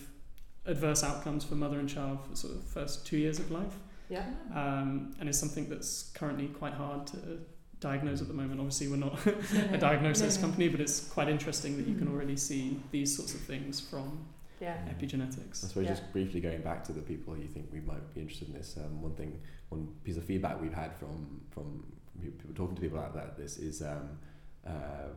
adverse 0.67 1.04
outcomes 1.04 1.43
for 1.43 1.56
mother 1.56 1.80
and 1.80 1.88
child 1.89 2.19
for 2.28 2.36
sort 2.36 2.56
of 2.56 2.63
first 2.63 3.06
two 3.06 3.17
years 3.17 3.39
of 3.39 3.51
life, 3.51 3.75
Yeah. 4.10 4.25
um, 4.54 5.13
and 5.19 5.30
it's 5.30 5.38
something 5.39 5.69
that's 5.69 6.12
currently 6.13 6.47
quite 6.47 6.73
hard 6.73 7.08
to 7.08 7.39
diagnose 7.80 8.21
at 8.21 8.28
the 8.28 8.34
moment. 8.34 8.60
Obviously, 8.60 8.88
we're 8.88 8.95
not 8.97 9.19
a 9.71 9.78
diagnosis 9.78 10.36
no, 10.36 10.41
no. 10.41 10.47
company, 10.47 10.69
but 10.69 10.80
it's 10.82 11.08
quite 11.08 11.30
interesting 11.30 11.78
that 11.78 11.88
you 11.88 11.95
can 11.95 12.08
Mm. 12.08 12.13
already 12.13 12.36
see 12.38 12.80
these 12.91 13.15
sorts 13.15 13.34
of 13.36 13.41
things 13.41 13.80
from 13.80 14.25
Yeah. 14.62 14.78
epigenetics. 14.88 15.63
I 15.63 15.67
suppose 15.67 15.84
Yeah. 15.86 15.89
just 15.91 16.12
briefly 16.13 16.39
going 16.41 16.62
back 16.62 16.84
to 16.86 16.93
the 16.93 17.01
people 17.01 17.38
you 17.38 17.47
think 17.47 17.71
we 17.71 17.82
might 17.82 18.13
be 18.13 18.21
interested 18.21 18.47
in 18.47 18.54
this. 18.56 18.78
Um, 18.78 19.01
one 19.01 19.13
thing, 19.15 19.39
one 19.69 19.88
piece 20.04 20.17
of 20.17 20.23
feedback 20.23 20.62
we've 20.62 20.73
had 20.73 20.95
from 20.95 21.41
from 21.51 21.84
people 22.21 22.54
talking 22.56 22.75
to 22.75 22.82
people 22.82 22.97
about 22.97 23.13
that 23.13 23.36
this 23.38 23.58
is 23.58 23.82
um, 23.82 24.17
uh, 24.65 25.10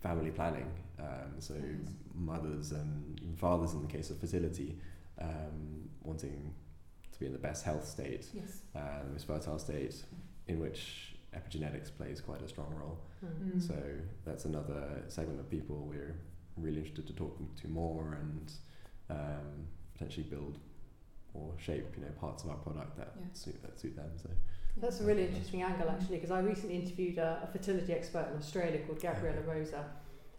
family 0.00 0.30
planning. 0.30 0.70
Um, 0.98 1.34
so 1.38 1.54
Yes. 1.54 1.92
mothers 2.14 2.72
and 2.72 3.18
even 3.22 3.36
fathers, 3.36 3.72
in 3.74 3.82
the 3.82 3.88
case 3.88 4.10
of 4.10 4.18
fertility, 4.18 4.78
um, 5.18 5.88
wanting 6.02 6.54
to 7.12 7.20
be 7.20 7.26
in 7.26 7.32
the 7.32 7.38
best 7.38 7.64
health 7.64 7.86
state, 7.86 8.28
Yes. 8.32 8.62
uh, 8.74 9.02
the 9.04 9.10
most 9.10 9.26
fertile 9.26 9.58
state, 9.58 10.04
in 10.46 10.58
which 10.60 11.16
epigenetics 11.34 11.94
plays 11.94 12.20
quite 12.20 12.42
a 12.42 12.48
strong 12.48 12.74
role. 12.74 12.98
Mm. 13.24 13.60
So 13.60 13.74
that's 14.24 14.44
another 14.46 15.04
segment 15.08 15.38
of 15.40 15.48
people 15.48 15.86
we're 15.86 16.16
really 16.56 16.78
interested 16.78 17.06
to 17.06 17.12
talk 17.14 17.38
to 17.56 17.68
more 17.68 18.14
and 18.14 18.52
um, 19.08 19.66
potentially 19.92 20.26
build 20.28 20.58
or 21.34 21.52
shape, 21.58 21.86
you 21.96 22.02
know, 22.04 22.10
parts 22.18 22.42
of 22.44 22.50
our 22.50 22.56
product 22.56 22.96
that 22.96 23.12
Yeah. 23.18 23.26
suit 23.32 23.62
that 23.62 23.78
suit 23.78 23.94
them. 23.96 24.10
So 24.16 24.30
That's 24.76 25.00
a 25.00 25.04
really 25.04 25.26
interesting 25.26 25.62
angle, 25.62 25.90
actually, 25.90 26.16
because 26.16 26.30
I 26.30 26.40
recently 26.40 26.76
interviewed 26.76 27.18
a, 27.18 27.40
a 27.42 27.46
fertility 27.46 27.92
expert 27.92 28.28
in 28.32 28.38
Australia 28.38 28.78
called 28.86 29.00
Gabriela 29.00 29.40
Rosa. 29.42 29.84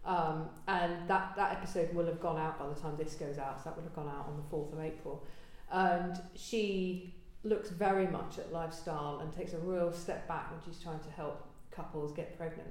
Um, 0.04 0.50
and 0.68 1.08
that, 1.08 1.34
that 1.36 1.52
episode 1.52 1.94
will 1.94 2.06
have 2.08 2.20
gone 2.20 2.40
out 2.40 2.58
by 2.58 2.68
the 2.68 2.80
time 2.80 2.96
this 2.98 3.14
goes 3.16 3.38
out, 3.38 3.60
so 3.60 3.70
that 3.70 3.76
would 3.76 3.84
have 3.84 3.96
gone 3.96 4.08
out 4.08 4.28
on 4.28 4.38
the 4.38 4.56
4th 4.56 4.74
of 4.74 4.80
April. 4.80 5.26
And 5.72 6.20
she 6.36 7.16
looks 7.44 7.70
very 7.70 8.08
much 8.08 8.38
at 8.38 8.52
lifestyle 8.52 9.20
and 9.20 9.32
takes 9.34 9.54
a 9.54 9.60
real 9.60 9.92
step 9.94 10.28
back 10.28 10.52
when 10.52 10.60
she's 10.66 10.82
trying 10.82 11.00
to 11.00 11.10
help 11.12 11.48
couples 11.72 12.12
get 12.14 12.38
pregnant. 12.38 12.70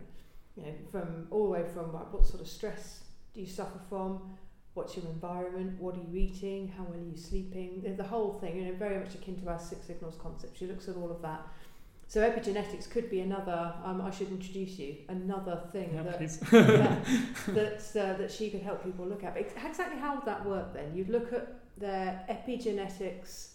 You 0.56 0.64
know, 0.64 0.72
from 0.90 1.26
all 1.30 1.44
the 1.44 1.50
way 1.50 1.64
from 1.72 1.92
like, 1.92 2.12
what 2.12 2.26
sort 2.26 2.40
of 2.40 2.48
stress 2.48 3.04
do 3.34 3.40
you 3.40 3.46
suffer 3.46 3.80
from? 3.88 4.36
What's 4.74 4.96
your 4.96 5.06
environment? 5.06 5.80
What 5.80 5.96
are 5.96 6.00
you 6.10 6.16
eating? 6.16 6.72
How 6.76 6.84
well 6.84 6.98
are 6.98 7.02
you 7.02 7.16
sleeping? 7.16 7.82
The, 7.82 7.90
the 7.90 8.04
whole 8.04 8.34
thing, 8.34 8.56
you 8.56 8.64
know, 8.66 8.74
very 8.74 8.98
much 8.98 9.14
akin 9.14 9.40
to 9.40 9.48
our 9.48 9.58
six 9.58 9.86
signals 9.86 10.16
concept. 10.22 10.58
She 10.58 10.66
looks 10.66 10.88
at 10.88 10.96
all 10.96 11.10
of 11.10 11.20
that. 11.22 11.46
So 12.06 12.28
epigenetics 12.28 12.90
could 12.90 13.08
be 13.08 13.20
another. 13.20 13.72
Um, 13.84 14.00
I 14.00 14.10
should 14.10 14.30
introduce 14.30 14.78
you 14.78 14.96
another 15.08 15.62
thing 15.72 15.92
Yeah, 15.94 16.02
that 16.02 16.20
yeah, 16.52 16.98
that 17.54 17.82
uh, 17.94 18.18
that 18.18 18.30
she 18.32 18.50
could 18.50 18.62
help 18.62 18.82
people 18.82 19.06
look 19.06 19.22
at. 19.22 19.34
But 19.34 19.42
exactly 19.64 19.98
how 19.98 20.16
would 20.16 20.24
that 20.24 20.44
work 20.44 20.74
then? 20.74 20.92
You'd 20.94 21.08
look 21.08 21.32
at 21.32 21.54
their 21.78 22.24
epigenetics 22.28 23.50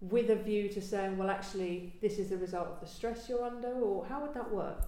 with 0.00 0.30
a 0.30 0.36
view 0.36 0.68
to 0.70 0.80
saying, 0.80 1.18
well, 1.18 1.28
actually, 1.28 1.92
this 2.00 2.18
is 2.18 2.30
the 2.30 2.38
result 2.38 2.68
of 2.68 2.80
the 2.80 2.86
stress 2.86 3.28
you're 3.28 3.44
under, 3.44 3.72
or 3.72 4.06
how 4.06 4.22
would 4.22 4.32
that 4.34 4.50
work? 4.50 4.82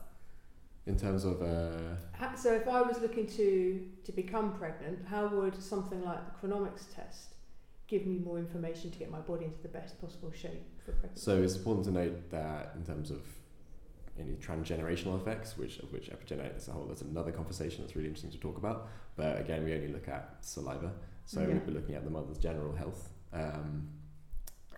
In 0.87 0.97
terms 0.99 1.25
of 1.25 1.41
uh, 1.43 1.97
So 2.37 2.53
if 2.55 2.67
I 2.69 2.83
was 2.83 3.01
looking 3.01 3.27
to 3.29 3.87
to 4.05 4.13
become 4.13 4.53
pregnant, 4.59 4.99
how 5.07 5.29
would 5.29 5.61
something 5.63 6.03
like 6.05 6.21
the 6.27 6.49
chronomics 6.49 6.85
test 6.95 7.35
give 7.87 8.07
me 8.07 8.19
more 8.19 8.39
information 8.39 8.91
to 8.91 8.99
get 8.99 9.11
my 9.11 9.19
body 9.21 9.45
into 9.45 9.61
the 9.63 9.69
best 9.69 10.01
possible 10.01 10.33
shape 10.33 10.65
for 10.85 10.93
pregnancy? 10.93 11.21
so 11.25 11.43
it's 11.43 11.57
important 11.57 11.85
to 11.87 11.93
note 11.93 12.31
that 12.31 12.73
in 12.77 12.85
terms 12.85 13.11
of 13.11 13.21
any 14.19 14.33
transgenerational 14.35 15.19
effects, 15.21 15.57
which 15.57 15.79
of 15.79 15.91
which 15.93 16.11
epigenetics 16.11 16.69
a 16.69 16.73
whole 16.73 16.85
that's 16.87 17.03
another 17.03 17.33
conversation 17.33 17.83
that's 17.83 17.97
really 17.97 18.09
interesting 18.09 18.31
to 18.31 18.39
talk 18.39 18.59
about. 18.59 18.89
But 19.17 19.41
again, 19.41 19.65
we 19.65 19.73
only 19.75 19.89
look 19.89 20.09
at 20.09 20.37
saliva, 20.41 20.93
so 21.27 21.41
Yeah. 21.41 21.47
we'd 21.49 21.67
be 21.67 21.73
looking 21.73 21.95
at 21.95 22.05
the 22.05 22.11
mother's 22.11 22.39
general 22.39 22.75
health, 22.75 23.09
um, 23.33 23.89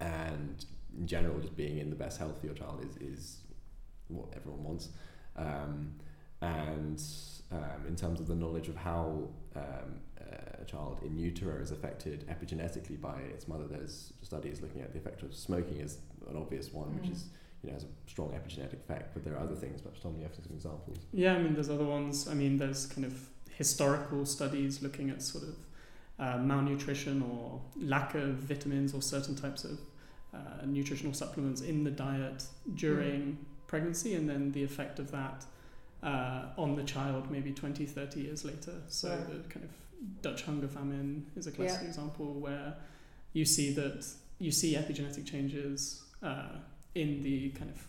and 0.01 0.65
in 0.97 1.07
general, 1.07 1.41
just 1.41 1.57
being 1.57 1.79
in 1.79 1.91
the 1.91 1.97
best 1.97 2.19
health 2.19 2.39
for 2.41 2.47
your 2.47 2.55
child 2.55 2.85
is 2.85 2.97
is 2.99 3.41
what 4.09 4.29
everyone 4.37 4.63
wants. 4.65 4.91
Um, 5.37 5.93
and 6.41 7.03
um, 7.53 7.87
in 7.89 7.97
terms 7.97 8.21
of 8.21 8.27
the 8.27 8.35
knowledge 8.35 8.69
of 8.69 8.77
how 8.77 9.29
um, 9.57 10.01
a 10.61 10.65
child 10.65 11.01
in 11.05 11.17
utero 11.19 11.57
is 11.61 11.71
affected 11.71 12.27
epigenetically 12.29 13.01
by 13.01 13.19
its 13.35 13.47
mother, 13.49 13.65
there's 13.67 14.13
studies 14.23 14.61
looking 14.61 14.81
at 14.83 14.93
the 14.93 14.99
effect 14.99 15.23
of 15.23 15.35
smoking 15.35 15.81
as 15.81 15.99
an 16.29 16.37
obvious 16.37 16.73
one, 16.73 16.95
which 16.97 17.09
Mm. 17.11 17.13
is 17.13 17.25
you 17.63 17.69
know 17.71 17.75
has 17.75 17.85
a 17.85 17.87
strong 18.07 18.31
epigenetic 18.33 18.75
effect. 18.75 19.15
But 19.15 19.25
there 19.25 19.35
are 19.35 19.41
other 19.41 19.55
things. 19.55 19.81
Perhaps 19.81 20.01
Tom, 20.01 20.17
you 20.19 20.23
have 20.25 20.35
some 20.35 20.45
examples. 20.55 20.99
Yeah, 21.13 21.35
I 21.35 21.43
mean, 21.43 21.55
there's 21.55 21.71
other 21.71 21.85
ones. 21.85 22.29
I 22.29 22.35
mean, 22.35 22.59
there's 22.59 22.87
kind 22.87 23.07
of 23.07 23.29
historical 23.51 24.27
studies 24.27 24.83
looking 24.83 25.09
at 25.11 25.23
sort 25.23 25.45
of 25.45 25.57
uh, 26.19 26.39
malnutrition 26.39 27.23
or 27.23 27.61
lack 27.81 28.15
of 28.15 28.35
vitamins 28.37 28.93
or 28.95 29.01
certain 29.03 29.35
types 29.35 29.65
of 29.65 29.79
uh, 30.35 30.39
nutritional 30.67 31.15
supplements 31.15 31.61
in 31.63 31.85
the 31.85 31.91
diet 31.91 32.45
during 32.75 33.39
pregnancy, 33.75 34.15
and 34.15 34.29
then 34.29 34.53
the 34.53 34.63
effect 34.63 34.99
of 35.01 35.11
that 35.11 35.45
uh, 36.03 36.43
on 36.57 36.77
the 36.77 36.85
child 36.85 37.29
maybe 37.29 37.51
20, 37.53 37.85
30 37.87 38.21
years 38.21 38.45
later. 38.45 38.75
So 38.89 39.09
Right. 39.09 39.27
the 39.43 39.49
kind 39.49 39.65
of 39.65 39.73
Dutch 40.23 40.43
hunger 40.43 40.69
famine 40.69 41.27
is 41.35 41.47
a 41.49 41.51
classic 41.53 41.83
Yeah. 41.83 41.89
example 41.89 42.35
where 42.47 42.77
you 43.33 43.45
see 43.45 43.73
that 43.75 44.07
you 44.39 44.53
see 44.53 44.75
epigenetic 44.77 45.25
changes 45.27 46.03
uh, 46.23 46.51
in 46.95 47.21
the 47.23 47.51
kind 47.51 47.71
of 47.71 47.81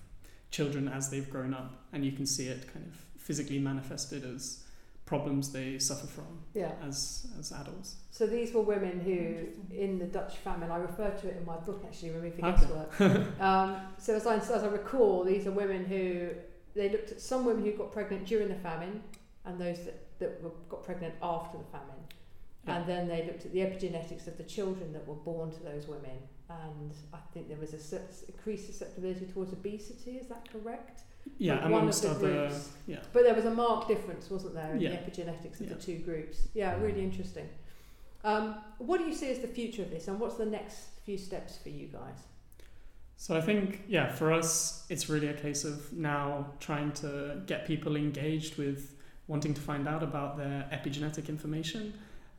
children 0.49 0.87
as 0.87 1.09
they've 1.11 1.29
grown 1.29 1.53
up, 1.53 1.71
and 1.93 2.03
you 2.03 2.11
can 2.13 2.25
see 2.25 2.47
it 2.47 2.61
kind 2.73 2.85
of 2.91 2.95
physically 3.21 3.59
manifested 3.59 4.23
as 4.35 4.63
problems 5.05 5.51
they 5.51 5.77
suffer 5.77 6.07
from 6.07 6.41
Yeah. 6.53 6.71
as 6.83 7.27
as 7.39 7.51
adults. 7.51 7.97
So 8.11 8.25
these 8.25 8.53
were 8.53 8.61
women 8.61 8.99
who, 8.99 9.73
in 9.75 9.99
the 9.99 10.05
Dutch 10.05 10.37
famine, 10.37 10.71
I 10.71 10.77
refer 10.77 11.11
to 11.11 11.27
it 11.27 11.37
in 11.37 11.45
my 11.45 11.57
book 11.57 11.83
actually, 11.87 12.11
Removing 12.11 12.43
Okay. 12.45 12.61
Guesswork. 12.61 13.39
um, 13.41 13.77
so 13.99 14.15
as 14.15 14.25
I, 14.25 14.35
as 14.37 14.49
I 14.49 14.67
recall, 14.67 15.23
these 15.23 15.45
are 15.47 15.51
women 15.51 15.85
who 15.85 16.29
they 16.73 16.89
looked 16.89 17.11
at 17.11 17.21
some 17.21 17.45
women 17.45 17.63
who 17.63 17.71
got 17.73 17.91
pregnant 17.91 18.25
during 18.25 18.47
the 18.47 18.55
famine, 18.55 19.03
and 19.45 19.59
those 19.59 19.77
that, 19.85 20.19
that 20.19 20.41
were, 20.43 20.51
got 20.69 20.83
pregnant 20.83 21.13
after 21.21 21.57
the 21.57 21.63
famine, 21.65 22.01
Yeah. 22.65 22.77
and 22.77 22.87
then 22.89 23.07
they 23.07 23.25
looked 23.27 23.45
at 23.45 23.51
the 23.53 23.59
epigenetics 23.59 24.25
of 24.27 24.37
the 24.37 24.43
children 24.43 24.91
that 24.93 25.05
were 25.07 25.15
born 25.15 25.51
to 25.51 25.63
those 25.63 25.87
women, 25.87 26.17
and 26.49 26.91
I 27.13 27.17
think 27.33 27.47
there 27.47 27.57
was 27.57 27.73
a 27.73 27.99
increased 28.27 28.67
susceptibility 28.67 29.25
towards 29.25 29.51
obesity. 29.53 30.11
Is 30.17 30.27
that 30.27 30.47
correct? 30.51 31.01
Yeah, 31.37 31.53
Like 31.55 31.63
one 31.63 31.71
of 31.73 31.79
amongst 31.79 32.01
the 32.03 32.09
other 32.11 32.31
groups. 32.47 32.69
yeah. 32.85 32.99
But 33.13 33.23
there 33.23 33.33
was 33.33 33.45
a 33.45 33.51
marked 33.51 33.87
difference, 33.87 34.29
wasn't 34.29 34.53
there, 34.53 34.73
in 34.75 34.79
Yeah. 34.81 34.91
the 34.91 34.97
epigenetics 35.11 35.59
of 35.59 35.67
Yeah. 35.67 35.73
the 35.73 35.81
two 35.81 35.97
groups? 35.99 36.47
Yeah, 36.53 36.79
really 36.79 37.03
interesting. 37.03 37.49
Um, 38.23 38.55
what 38.77 38.99
do 38.99 39.05
you 39.05 39.13
see 39.13 39.29
as 39.31 39.39
the 39.39 39.47
future 39.47 39.81
of 39.81 39.89
this, 39.89 40.07
and 40.07 40.19
what's 40.19 40.35
the 40.35 40.45
next 40.45 40.99
few 41.03 41.17
steps 41.17 41.57
for 41.57 41.69
you 41.69 41.87
guys? 41.87 42.17
So 43.17 43.35
I 43.35 43.41
think, 43.41 43.83
yeah, 43.87 44.11
for 44.11 44.31
us, 44.31 44.85
it's 44.89 45.09
really 45.09 45.27
a 45.27 45.33
case 45.33 45.63
of 45.63 45.91
now 45.93 46.51
trying 46.59 46.91
to 46.93 47.41
get 47.45 47.65
people 47.65 47.95
engaged 47.95 48.57
with 48.57 48.95
wanting 49.27 49.53
to 49.55 49.61
find 49.61 49.87
out 49.87 50.03
about 50.03 50.37
their 50.37 50.67
epigenetic 50.71 51.27
information 51.29 51.93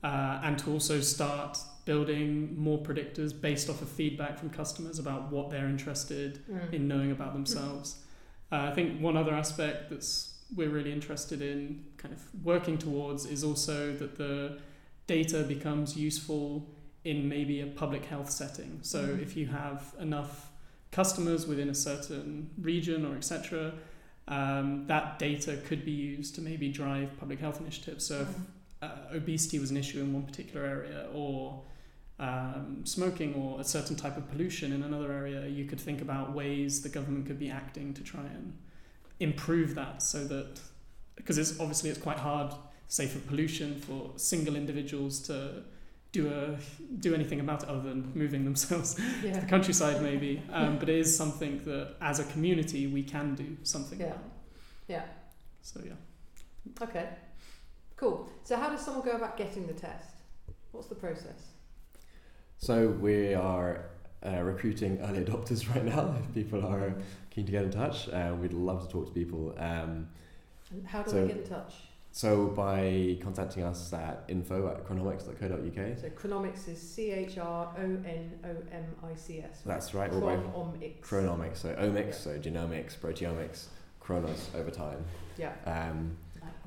uh, 0.06 0.40
and 0.46 0.56
to 0.62 0.70
also 0.70 1.00
start 1.00 1.58
building 1.84 2.28
more 2.56 2.78
predictors 2.88 3.30
based 3.48 3.68
off 3.70 3.80
of 3.82 3.88
feedback 3.88 4.38
from 4.38 4.48
customers 4.50 4.98
about 5.04 5.22
what 5.34 5.50
they're 5.50 5.70
interested 5.76 6.30
in 6.72 6.86
knowing 6.86 7.10
about 7.16 7.32
themselves. 7.32 7.88
Uh, 8.52 8.68
I 8.70 8.72
think 8.76 9.00
one 9.00 9.16
other 9.16 9.34
aspect 9.34 9.90
that's 9.90 10.32
we're 10.54 10.68
really 10.78 10.92
interested 10.92 11.42
in 11.42 11.84
kind 11.96 12.14
of 12.14 12.20
working 12.44 12.78
towards 12.78 13.26
is 13.26 13.42
also 13.42 13.92
that 13.96 14.16
the 14.16 14.58
data 15.08 15.42
becomes 15.42 15.96
useful 15.96 16.46
in 17.04 17.28
maybe 17.28 17.60
a 17.60 17.66
public 17.66 18.04
health 18.04 18.30
setting. 18.30 18.78
So 18.82 19.00
Mhm. 19.08 19.22
if 19.26 19.36
you 19.36 19.46
have 19.62 19.80
enough 19.98 20.50
customers 20.92 21.46
within 21.50 21.68
a 21.68 21.74
certain 21.74 22.30
region 22.70 23.04
or 23.04 23.16
etc., 23.16 23.72
um, 24.28 24.86
that 24.86 25.18
data 25.18 25.52
could 25.68 25.82
be 25.84 25.96
used 26.16 26.34
to 26.36 26.40
maybe 26.50 26.68
drive 26.82 27.08
public 27.18 27.38
health 27.40 27.60
initiatives. 27.60 28.04
So 28.10 28.16
if 28.22 28.28
uh, 28.86 29.14
obesity 29.16 29.58
was 29.58 29.70
an 29.70 29.76
issue 29.76 30.00
in 30.00 30.12
one 30.12 30.22
particular 30.22 30.64
area 30.66 31.06
or 31.14 31.62
um, 32.18 32.80
smoking 32.84 33.34
or 33.34 33.60
a 33.60 33.64
certain 33.64 33.96
type 33.96 34.16
of 34.16 34.28
pollution 34.30 34.72
in 34.72 34.82
another 34.82 35.12
area, 35.12 35.46
you 35.46 35.64
could 35.66 35.80
think 35.80 36.00
about 36.00 36.32
ways 36.32 36.82
the 36.82 36.88
government 36.88 37.26
could 37.26 37.38
be 37.38 37.50
acting 37.50 37.92
to 37.94 38.02
try 38.02 38.22
and 38.22 38.56
improve 39.20 39.74
that 39.74 40.02
so 40.02 40.24
that 40.24 40.60
because 41.16 41.38
it's 41.38 41.58
obviously 41.60 41.88
it's 41.90 41.98
quite 41.98 42.18
hard 42.18 42.52
say 42.88 43.06
for 43.06 43.18
pollution 43.20 43.80
for 43.80 44.12
single 44.16 44.54
individuals 44.56 45.20
to 45.20 45.62
do 46.12 46.28
a 46.28 46.56
do 47.00 47.14
anything 47.14 47.40
about 47.40 47.62
it 47.62 47.68
other 47.68 47.80
than 47.80 48.12
moving 48.14 48.44
themselves 48.44 48.94
to 49.22 49.30
the 49.40 49.46
countryside 49.46 50.02
maybe 50.02 50.42
um, 50.52 50.78
but 50.78 50.88
it 50.90 50.98
is 50.98 51.16
something 51.16 51.62
that 51.64 51.94
as 52.00 52.18
a 52.20 52.24
community 52.24 52.86
we 52.86 53.02
can 53.02 53.34
do 53.34 53.56
something 53.62 53.98
Yeah. 53.98 54.06
about 54.06 54.24
Yeah. 54.88 55.04
so 55.62 55.80
yeah 55.84 55.92
Okay. 56.82 57.08
Cool. 57.96 58.28
So 58.44 58.56
how 58.56 58.68
does 58.68 58.80
someone 58.82 59.04
go 59.04 59.12
about 59.12 59.36
getting 59.36 59.66
the 59.66 59.72
test? 59.72 60.16
What's 60.72 60.88
the 60.88 60.94
process? 60.94 61.52
So 62.58 62.88
we 62.88 63.34
are 63.34 63.86
uh, 64.24 64.40
recruiting 64.42 64.98
early 65.00 65.24
adopters 65.24 65.68
right 65.74 65.84
now. 65.84 66.14
If 66.28 66.34
people 66.34 66.64
are 66.66 66.94
keen 67.30 67.46
to 67.46 67.52
get 67.52 67.64
in 67.64 67.70
touch, 67.70 68.08
uh, 68.10 68.34
we'd 68.40 68.52
love 68.52 68.86
to 68.86 68.88
talk 68.92 69.06
to 69.06 69.12
people. 69.12 69.54
Um, 69.58 70.08
how 70.84 71.02
do 71.02 71.10
So- 71.10 71.20
they 71.22 71.28
get 71.28 71.36
in 71.44 71.48
touch? 71.48 71.74
so 72.12 72.46
by 72.46 73.18
contacting 73.22 73.62
us 73.62 73.92
at 73.92 74.24
info 74.28 74.68
at 74.68 74.86
chronomics.co.uk. 74.86 75.98
So 75.98 76.08
Chronomics 76.10 76.66
is 76.66 76.80
C 76.80 77.10
H 77.10 77.36
R 77.36 77.74
O 77.78 77.82
N 77.82 78.32
O 78.42 78.48
M 78.72 78.84
I 79.04 79.14
C 79.14 79.40
S. 79.40 79.60
That's 79.66 79.92
right. 79.92 80.10
Chronomics. 80.10 81.00
chronomics, 81.02 81.56
so 81.58 81.74
omics, 81.74 82.06
Yeah. 82.06 82.12
so 82.12 82.38
genomics, 82.38 82.96
proteomics, 82.96 83.66
chronos 84.00 84.48
over 84.54 84.70
time. 84.70 85.04
Yeah. 85.36 85.52
Um, 85.66 86.16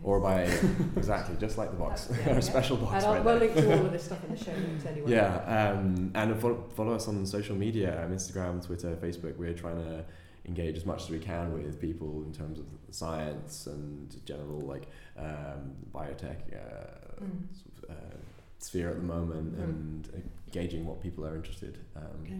or 0.04 0.20
by 0.20 0.42
exactly 0.98 1.36
just 1.40 1.58
like 1.58 1.72
the 1.72 1.78
box, 1.78 2.10
yeah, 2.12 2.18
our 2.30 2.34
yeah. 2.36 2.40
special 2.40 2.78
box 2.78 2.94
And 2.96 3.06
I'll, 3.06 3.14
right 3.16 3.24
we'll 3.26 3.36
link 3.38 3.54
to 3.56 3.80
all 3.80 3.86
of 3.86 3.92
this 3.92 4.04
stuff 4.10 4.24
in 4.24 4.36
the 4.36 4.44
show 4.44 4.52
notes 4.56 4.86
anyway. 4.86 5.12
Yeah, 5.12 5.72
um, 5.74 6.12
and 6.16 6.40
follow, 6.40 6.64
follow 6.76 6.94
us 6.94 7.08
on 7.08 7.26
social 7.26 7.56
media, 7.56 8.04
um, 8.04 8.12
Instagram, 8.12 8.66
Twitter, 8.66 8.96
Facebook. 8.96 9.36
We're 9.38 9.54
trying 9.54 9.78
to 9.84 10.06
engage 10.46 10.78
as 10.78 10.86
much 10.86 11.04
as 11.04 11.10
we 11.10 11.20
can 11.20 11.54
with 11.54 11.80
people 11.80 12.24
in 12.26 12.34
terms 12.34 12.60
of 12.60 12.66
science 12.92 13.68
and 13.68 14.16
general 14.26 14.62
like 14.62 14.88
um, 15.18 15.74
biotech 15.94 16.38
uh, 16.54 16.96
Mm. 17.22 17.44
sort 17.54 17.90
of, 17.90 17.90
uh, 17.98 18.18
sphere 18.60 18.90
at 18.90 18.96
the 18.96 19.04
moment, 19.04 19.58
Mm. 19.58 19.64
and 19.64 20.32
engaging 20.48 20.86
what 20.86 21.02
people 21.02 21.26
are 21.26 21.36
interested 21.36 21.78
um, 21.98 22.04
Okay. 22.24 22.40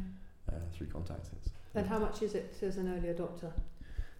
uh, 0.50 0.54
through 0.74 0.88
contacts. 0.88 1.30
And 1.76 1.86
how 1.86 2.00
much 2.00 2.22
is 2.24 2.34
it 2.34 2.56
as 2.62 2.78
an 2.78 2.88
early 2.98 3.14
adopter? 3.14 3.52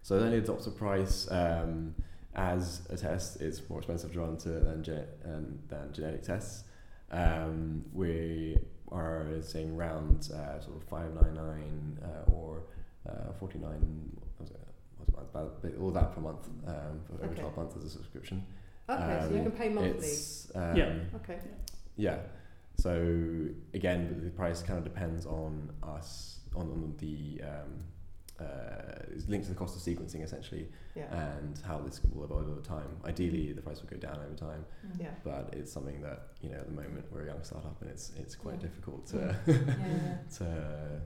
So 0.04 0.20
the 0.20 0.26
early 0.26 0.42
adopter 0.42 0.76
price 0.76 1.30
um, 1.32 1.96
as 2.36 2.82
a 2.90 2.98
test 2.98 3.42
is 3.42 3.68
more 3.70 3.80
expensive 3.80 4.14
to 4.14 4.20
run 4.20 4.38
to 4.38 4.50
than, 4.50 4.84
ge- 4.84 5.08
um, 5.26 5.60
than 5.68 5.92
genetic 5.94 6.24
tests. 6.24 6.64
Um, 7.12 7.84
we 7.94 8.58
are 8.92 9.26
saying 9.42 9.76
around 9.76 10.30
uh, 10.34 10.60
sort 10.60 10.78
of 10.78 10.84
five 10.84 11.14
nine 11.14 11.34
nine 11.34 11.98
uh, 12.04 12.32
or 12.32 12.64
uh, 13.10 13.34
forty 13.40 13.58
nine. 13.60 14.12
Was 14.40 14.52
it, 14.52 14.60
was 15.00 15.08
it 15.10 15.16
about 15.18 15.62
but 15.62 15.74
all 15.82 15.92
that 15.92 16.14
per 16.14 16.22
month 16.22 16.48
um, 16.68 17.00
for 17.08 17.16
over 17.24 17.26
Okay. 17.34 17.42
twelve 17.42 17.58
months 17.58 17.76
as 17.78 17.84
a 17.86 17.90
subscription. 17.90 18.46
Okay, 18.88 19.20
so 19.24 19.30
you 19.32 19.38
Um, 19.38 19.44
can 19.44 19.52
pay 19.52 19.70
monthly. 19.70 20.08
It's, 20.08 20.52
um, 20.56 20.76
Yeah. 20.76 20.94
Okay. 21.16 21.40
yeah. 21.98 22.18
So 22.78 23.48
again, 23.74 24.22
the 24.24 24.30
price 24.32 24.62
kind 24.62 24.78
of 24.78 24.84
depends 24.84 25.26
on 25.26 25.70
us 25.84 26.40
on, 26.56 26.68
on 26.72 26.94
the 27.00 27.42
um, 27.44 27.84
uh, 28.42 29.04
it's 29.16 29.28
linked 29.28 29.46
to 29.48 29.54
the 29.54 29.58
cost 29.58 29.76
of 29.76 29.82
sequencing 29.82 30.24
essentially, 30.24 30.68
Yeah. 30.96 31.14
and 31.40 31.60
how 31.66 31.80
this 31.80 32.02
will 32.14 32.24
evolve 32.24 32.48
over 32.50 32.62
time. 32.62 32.90
Ideally, 33.06 33.54
the 33.54 33.62
price 33.62 33.82
will 33.82 33.90
go 33.90 33.98
down 33.98 34.18
over 34.26 34.36
time, 34.36 34.66
Mm. 34.88 35.02
Yeah. 35.02 35.10
but 35.24 35.50
it's 35.54 35.72
something 35.72 36.02
that 36.02 36.20
you 36.42 36.50
know 36.50 36.58
at 36.58 36.68
the 36.68 36.74
moment 36.74 37.06
we're 37.12 37.24
a 37.24 37.28
young 37.28 37.44
startup 37.44 37.82
and 37.82 37.90
it's 37.90 38.12
it's 38.18 38.36
quite 38.36 38.56
Yeah. 38.56 38.62
difficult 38.68 39.06
to 39.08 39.18
Yeah, 39.18 39.54
yeah. 39.56 40.18
to 40.38 40.44
Yeah. 40.44 41.00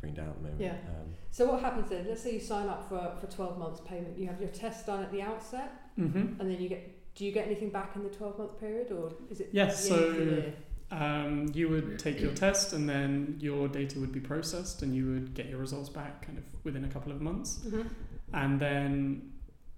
bring 0.00 0.14
down 0.14 0.28
at 0.30 0.36
the 0.36 0.42
moment. 0.42 0.60
Yeah. 0.60 0.72
Um, 0.88 1.14
So 1.30 1.50
what 1.50 1.60
happens 1.60 1.88
then? 1.90 2.06
Let's 2.08 2.22
say 2.22 2.34
you 2.34 2.40
sign 2.40 2.68
up 2.68 2.88
for, 2.88 3.14
for 3.20 3.26
12 3.26 3.58
months 3.58 3.80
payment. 3.80 4.18
You 4.18 4.26
have 4.26 4.40
your 4.40 4.50
test 4.50 4.86
done 4.86 5.02
at 5.02 5.10
the 5.12 5.22
outset, 5.22 5.70
mm-hmm. 5.98 6.40
and 6.40 6.50
then 6.50 6.60
you 6.60 6.68
get. 6.68 6.98
Do 7.14 7.26
you 7.26 7.32
get 7.32 7.44
anything 7.46 7.68
back 7.68 7.94
in 7.94 8.02
the 8.04 8.08
12 8.08 8.38
month 8.38 8.58
period, 8.58 8.90
or 8.90 9.12
is 9.30 9.40
it? 9.40 9.50
Yes, 9.52 9.86
the 9.86 9.94
end 9.94 10.04
of 10.04 10.10
the 10.14 10.18
so- 10.18 10.24
year? 10.30 10.54
Um, 10.92 11.50
you 11.54 11.70
would 11.70 11.98
take 11.98 12.20
your 12.20 12.32
test 12.32 12.74
and 12.74 12.86
then 12.86 13.38
your 13.40 13.66
data 13.66 13.98
would 13.98 14.12
be 14.12 14.20
processed 14.20 14.82
and 14.82 14.94
you 14.94 15.10
would 15.10 15.32
get 15.32 15.46
your 15.48 15.58
results 15.58 15.88
back 15.88 16.26
kind 16.26 16.36
of 16.36 16.44
within 16.64 16.84
a 16.84 16.88
couple 16.88 17.10
of 17.12 17.22
months. 17.22 17.60
Mhm. 17.64 17.86
And 18.34 18.60
then, 18.60 19.32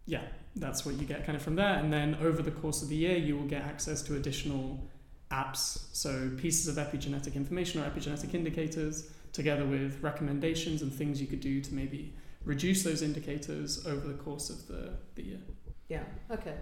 yeah, 0.07 0.25
that's 0.57 0.85
what 0.85 0.97
you 0.97 1.07
get 1.07 1.25
kind 1.25 1.37
of 1.37 1.43
from 1.43 1.55
there. 1.55 1.79
And 1.79 1.93
then 1.93 2.17
over 2.17 2.43
the 2.43 2.51
course 2.51 2.83
of 2.83 2.89
the 2.89 2.97
year, 2.97 3.17
you 3.17 3.37
will 3.37 3.47
get 3.47 3.63
access 3.63 4.03
to 4.03 4.17
additional 4.17 4.91
apps. 5.31 5.87
So 5.93 6.31
pieces 6.37 6.67
of 6.67 6.85
epigenetic 6.85 7.37
information 7.37 7.81
or 7.81 7.89
epigenetic 7.89 8.35
indicators, 8.35 9.09
together 9.33 9.65
with 9.65 10.03
recommendations 10.03 10.83
and 10.83 10.93
things 10.93 11.21
you 11.21 11.29
could 11.29 11.41
do 11.41 11.61
to 11.61 11.75
maybe 11.75 12.13
reduce 12.45 12.83
those 12.83 13.03
indicators 13.03 13.87
over 13.87 14.09
the 14.09 14.15
course 14.15 14.51
of 14.51 14.67
the, 14.67 14.95
the 15.15 15.23
year. 15.23 15.41
Yeah. 15.89 16.03
Okay. 16.31 16.57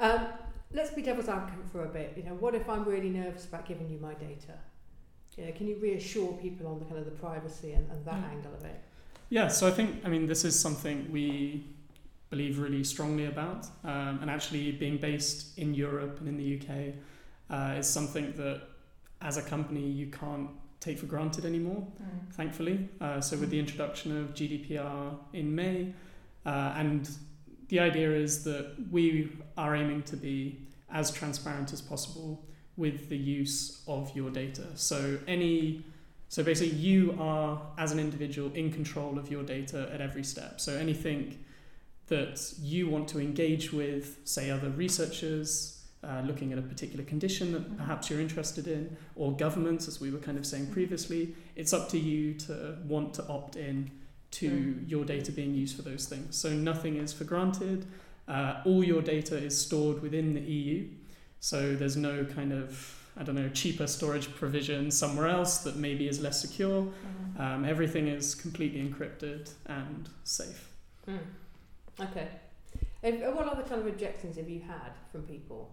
Um, 0.00 0.26
let's 0.74 0.90
be 0.90 1.02
devil's 1.02 1.28
advocate 1.28 1.64
for 1.70 1.84
a 1.84 1.88
bit. 1.88 2.14
You 2.16 2.22
know, 2.24 2.34
what 2.34 2.54
if 2.54 2.68
I'm 2.68 2.84
really 2.84 3.10
nervous 3.10 3.44
about 3.46 3.66
giving 3.66 3.88
you 3.90 3.98
my 3.98 4.14
data? 4.14 4.54
You 5.36 5.46
know, 5.46 5.52
can 5.52 5.66
you 5.66 5.76
reassure 5.76 6.32
people 6.34 6.66
on 6.66 6.78
the 6.78 6.84
kind 6.84 6.98
of 6.98 7.04
the 7.04 7.10
privacy 7.12 7.72
and, 7.72 7.90
and 7.90 8.04
that 8.04 8.14
Yeah. 8.20 8.30
angle 8.30 8.54
of 8.54 8.64
it? 8.64 8.80
Yeah, 9.30 9.48
so 9.48 9.66
I 9.66 9.70
think, 9.70 10.04
I 10.04 10.08
mean, 10.08 10.26
this 10.26 10.44
is 10.44 10.58
something 10.58 11.10
we 11.10 11.64
believe 12.28 12.58
really 12.58 12.84
strongly 12.84 13.26
about. 13.26 13.66
Um, 13.84 14.18
and 14.20 14.30
actually, 14.30 14.72
being 14.72 14.98
based 14.98 15.58
in 15.58 15.74
Europe 15.74 16.18
and 16.20 16.28
in 16.28 16.36
the 16.36 16.58
UK 16.58 16.94
uh, 17.50 17.78
is 17.78 17.86
something 17.86 18.32
that, 18.36 18.62
as 19.22 19.36
a 19.36 19.42
company, 19.42 19.86
you 19.88 20.06
can't 20.06 20.50
take 20.80 20.98
for 20.98 21.06
granted 21.06 21.44
anymore, 21.44 21.86
Mm. 22.02 22.32
thankfully. 22.32 22.88
Uh, 23.00 23.20
so, 23.20 23.36
with 23.38 23.50
the 23.50 23.58
introduction 23.58 24.16
of 24.18 24.34
GDPR 24.34 25.14
in 25.32 25.54
May, 25.54 25.94
uh, 26.44 26.74
and 26.76 27.08
the 27.72 27.80
idea 27.80 28.12
is 28.12 28.44
that 28.44 28.74
we 28.90 29.32
are 29.56 29.74
aiming 29.74 30.02
to 30.02 30.14
be 30.14 30.58
as 30.92 31.10
transparent 31.10 31.72
as 31.72 31.80
possible 31.80 32.44
with 32.76 33.08
the 33.08 33.16
use 33.16 33.82
of 33.88 34.14
your 34.14 34.30
data. 34.30 34.66
So, 34.74 35.18
any 35.26 35.82
so 36.28 36.42
basically, 36.42 36.76
you 36.76 37.16
are, 37.18 37.62
as 37.78 37.90
an 37.92 37.98
individual, 37.98 38.52
in 38.52 38.70
control 38.70 39.18
of 39.18 39.30
your 39.30 39.42
data 39.42 39.88
at 39.90 40.02
every 40.02 40.22
step. 40.22 40.60
So 40.60 40.74
anything 40.74 41.38
that 42.08 42.42
you 42.60 42.90
want 42.90 43.08
to 43.08 43.20
engage 43.20 43.72
with, 43.72 44.18
say, 44.24 44.50
other 44.50 44.68
researchers 44.68 45.82
uh, 46.04 46.22
looking 46.26 46.52
at 46.52 46.58
a 46.58 46.62
particular 46.62 47.04
condition 47.04 47.52
that 47.52 47.78
perhaps 47.78 48.10
you're 48.10 48.20
interested 48.20 48.66
in, 48.66 48.94
or 49.16 49.34
governments, 49.34 49.88
as 49.88 49.98
we 49.98 50.10
were 50.10 50.18
kind 50.18 50.36
of 50.36 50.44
saying 50.44 50.66
previously, 50.72 51.34
it's 51.56 51.72
up 51.72 51.88
to 51.88 51.98
you 51.98 52.34
to 52.34 52.76
want 52.86 53.14
to 53.14 53.26
opt 53.28 53.56
in 53.56 53.90
to 54.32 54.50
Mm. 54.50 54.90
your 54.90 55.04
data 55.04 55.30
being 55.32 55.54
used 55.54 55.76
for 55.76 55.82
those 55.82 56.06
things. 56.06 56.36
So 56.36 56.52
nothing 56.52 56.96
is 56.96 57.12
for 57.12 57.24
granted. 57.24 57.86
Uh, 58.28 58.62
all 58.64 58.82
your 58.84 59.02
data 59.02 59.36
is 59.36 59.56
stored 59.58 60.00
within 60.02 60.34
the 60.34 60.40
EU. 60.40 60.88
So 61.40 61.74
there's 61.76 61.96
no 61.96 62.24
kind 62.24 62.52
of 62.52 62.98
I 63.14 63.24
don't 63.24 63.34
know, 63.34 63.50
cheaper 63.50 63.86
storage 63.86 64.34
provision 64.36 64.90
somewhere 64.90 65.26
else 65.28 65.58
that 65.64 65.76
maybe 65.76 66.08
is 66.08 66.18
less 66.22 66.40
secure. 66.40 66.82
Mm. 67.36 67.40
Um, 67.40 67.64
everything 67.66 68.08
is 68.08 68.34
completely 68.34 68.80
encrypted 68.80 69.50
and 69.66 70.08
safe. 70.24 70.70
Mm. 71.06 71.18
Okay. 72.00 72.28
Have, 73.02 73.20
what 73.36 73.48
other 73.48 73.64
kind 73.64 73.82
of 73.82 73.86
objections 73.86 74.38
have 74.38 74.48
you 74.48 74.60
had 74.60 74.92
from 75.10 75.24
people? 75.24 75.70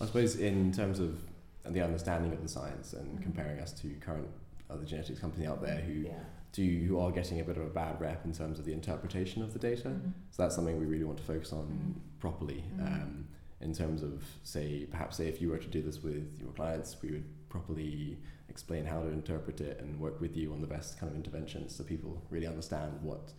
I 0.00 0.06
suppose 0.06 0.36
in 0.36 0.70
terms 0.70 1.00
of 1.00 1.20
the 1.68 1.80
understanding 1.82 2.32
of 2.32 2.40
the 2.42 2.48
science 2.48 2.92
and 2.92 3.18
Mhm. 3.18 3.22
comparing 3.22 3.58
us 3.58 3.72
to 3.80 3.88
current 4.00 4.28
other 4.70 4.84
genetics 4.84 5.18
company 5.18 5.46
out 5.48 5.62
there 5.62 5.80
who 5.80 5.94
Yeah. 6.02 6.22
Do 6.54 6.84
who 6.86 6.98
are 6.98 7.10
getting 7.10 7.40
a 7.40 7.44
bit 7.44 7.56
of 7.56 7.64
a 7.64 7.74
bad 7.82 8.00
rep 8.00 8.24
in 8.24 8.32
terms 8.32 8.58
of 8.58 8.64
the 8.64 8.72
interpretation 8.72 9.42
of 9.42 9.52
the 9.52 9.58
data. 9.58 9.88
Mm. 9.88 10.12
So 10.30 10.42
that's 10.42 10.54
something 10.54 10.78
we 10.78 10.86
really 10.86 11.04
want 11.04 11.18
to 11.18 11.24
focus 11.24 11.52
on 11.52 11.66
Mm. 11.66 12.20
properly. 12.20 12.64
Mm. 12.76 12.86
Um, 12.86 13.28
in 13.60 13.72
terms 13.72 14.02
of 14.02 14.22
say 14.42 14.86
perhaps 14.90 15.16
say 15.16 15.26
if 15.26 15.40
you 15.42 15.48
were 15.50 15.58
to 15.58 15.68
do 15.68 15.82
this 15.82 16.02
with 16.02 16.38
your 16.40 16.52
clients, 16.52 16.96
we 17.02 17.10
would 17.10 17.24
properly 17.48 18.18
explain 18.48 18.84
how 18.84 19.00
to 19.02 19.08
interpret 19.08 19.60
it 19.60 19.80
and 19.80 19.98
work 19.98 20.20
with 20.20 20.36
you 20.36 20.52
on 20.52 20.60
the 20.60 20.66
best 20.66 20.98
kind 21.00 21.10
of 21.10 21.16
interventions 21.16 21.74
so 21.74 21.82
people 21.82 22.22
really 22.30 22.46
understand 22.46 22.92
what 23.02 23.32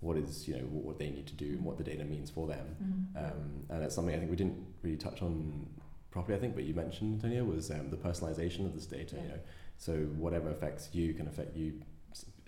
what 0.00 0.16
is 0.16 0.46
you 0.48 0.54
know 0.56 0.64
what, 0.88 0.98
they 0.98 1.10
need 1.10 1.26
to 1.26 1.34
do 1.34 1.50
and 1.56 1.64
what 1.64 1.76
the 1.78 1.84
data 1.84 2.04
means 2.04 2.30
for 2.30 2.46
them. 2.46 2.66
Mm. 2.82 3.24
Um, 3.24 3.42
and 3.70 3.82
that's 3.82 3.94
something 3.94 4.14
I 4.14 4.18
think 4.18 4.30
we 4.30 4.36
didn't 4.36 4.58
really 4.82 4.96
touch 4.96 5.22
on 5.22 5.66
properly. 6.10 6.36
I 6.36 6.40
think, 6.40 6.54
but 6.54 6.64
you 6.64 6.74
mentioned 6.74 7.14
Antonio 7.14 7.44
was 7.44 7.70
um, 7.70 7.90
the 7.90 7.96
personalization 7.96 8.66
of 8.66 8.74
this 8.74 8.86
data. 8.86 9.16
You 9.16 9.28
know, 9.28 9.40
so 9.78 9.92
whatever 10.24 10.50
affects 10.50 10.88
you 10.92 11.14
can 11.14 11.26
affect 11.28 11.56
you, 11.56 11.80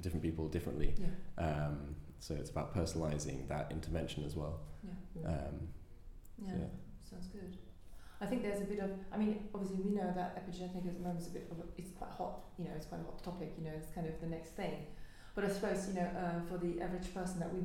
different 0.02 0.22
people 0.22 0.48
differently. 0.48 0.94
Yeah. 0.98 1.06
Um, 1.44 1.94
so 2.20 2.34
it's 2.34 2.50
about 2.50 2.74
personalizing 2.74 3.48
that 3.48 3.70
intervention 3.70 4.24
as 4.24 4.34
well. 4.36 4.60
Yeah. 4.82 5.28
Um, 5.28 5.68
Yeah. 6.40 6.52
yeah. 6.58 6.64
Sounds 7.08 7.26
good. 7.28 7.56
I 8.20 8.26
think 8.26 8.42
there's 8.42 8.60
a 8.60 8.64
bit 8.64 8.80
of, 8.80 8.90
I 9.12 9.16
mean, 9.16 9.48
obviously 9.54 9.78
we 9.80 9.90
know 9.94 10.12
that 10.14 10.34
epigenetic 10.36 10.86
at 10.86 10.94
the 10.94 11.00
moment 11.00 11.20
is 11.20 11.28
a 11.28 11.30
bit 11.30 11.48
of, 11.52 11.58
a, 11.58 11.62
it's 11.76 11.90
quite 11.92 12.10
hot, 12.10 12.40
you 12.58 12.64
know, 12.64 12.72
it's 12.76 12.86
quite 12.86 13.00
a 13.00 13.04
hot 13.04 13.22
topic, 13.22 13.54
you 13.56 13.64
know, 13.64 13.70
it's 13.76 13.90
kind 13.94 14.06
of 14.08 14.20
the 14.20 14.26
next 14.26 14.50
thing. 14.56 14.86
But 15.36 15.44
I 15.44 15.48
suppose, 15.50 15.86
you 15.88 15.94
know, 15.94 16.08
uh, 16.18 16.40
for 16.48 16.58
the 16.58 16.80
average 16.80 17.14
person 17.14 17.38
that 17.38 17.54
we, 17.54 17.60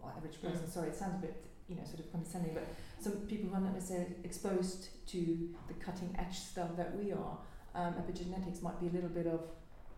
or 0.00 0.12
average 0.16 0.40
person, 0.40 0.64
Mm. 0.66 0.70
sorry, 0.70 0.88
it 0.90 0.94
sounds 0.96 1.16
a 1.16 1.26
bit, 1.26 1.44
you 1.68 1.74
know, 1.74 1.82
sort 1.84 1.98
of 1.98 2.12
condescending, 2.12 2.54
but 2.54 2.66
some 3.00 3.12
people 3.26 3.48
who 3.50 3.56
are 3.56 3.60
not 3.60 3.74
necessarily 3.74 4.14
exposed 4.22 4.90
to 5.08 5.52
the 5.66 5.74
cutting 5.74 6.14
edge 6.16 6.38
stuff 6.38 6.76
that 6.76 6.96
we 6.96 7.10
are, 7.12 7.38
um, 7.74 7.94
epigenetics 7.94 8.62
might 8.62 8.78
be 8.80 8.86
a 8.86 8.90
little 8.90 9.10
bit 9.10 9.26
of 9.26 9.40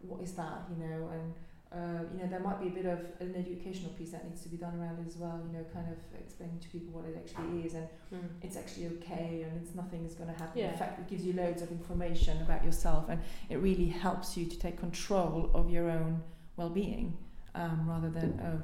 what 0.00 0.22
is 0.22 0.32
that, 0.34 0.62
you 0.70 0.76
know, 0.76 1.08
and 1.08 1.34
uh, 1.72 2.02
you 2.14 2.20
know 2.22 2.28
there 2.30 2.40
might 2.40 2.60
be 2.60 2.68
a 2.68 2.70
bit 2.70 2.86
of 2.86 3.00
an 3.20 3.34
educational 3.36 3.90
piece 3.92 4.10
that 4.12 4.24
needs 4.24 4.40
to 4.42 4.48
be 4.48 4.56
done 4.56 4.74
around 4.80 4.98
it 5.00 5.06
as 5.06 5.16
well. 5.16 5.38
You 5.46 5.58
know, 5.58 5.64
kind 5.72 5.86
of 5.92 5.98
explaining 6.18 6.58
to 6.60 6.68
people 6.68 6.92
what 6.92 7.04
it 7.04 7.16
actually 7.16 7.62
is 7.66 7.74
and 7.74 7.88
Mm. 8.10 8.26
it's 8.40 8.56
actually 8.56 8.86
okay 8.86 9.44
and 9.46 9.60
it's 9.62 9.74
nothing 9.74 10.02
is 10.06 10.14
going 10.14 10.32
to 10.32 10.38
happen. 10.38 10.58
Yeah. 10.58 10.72
In 10.72 10.78
fact, 10.78 10.98
it 10.98 11.08
gives 11.08 11.26
you 11.26 11.34
loads 11.34 11.60
of 11.60 11.70
information 11.70 12.40
about 12.40 12.64
yourself 12.64 13.04
and 13.10 13.20
it 13.50 13.56
really 13.56 13.88
helps 13.88 14.34
you 14.34 14.46
to 14.46 14.58
take 14.58 14.78
control 14.78 15.50
of 15.52 15.68
your 15.70 15.90
own 15.90 16.22
well-being 16.56 17.16
um, 17.54 17.84
rather 17.86 18.08
than 18.08 18.40
oh. 18.42 18.62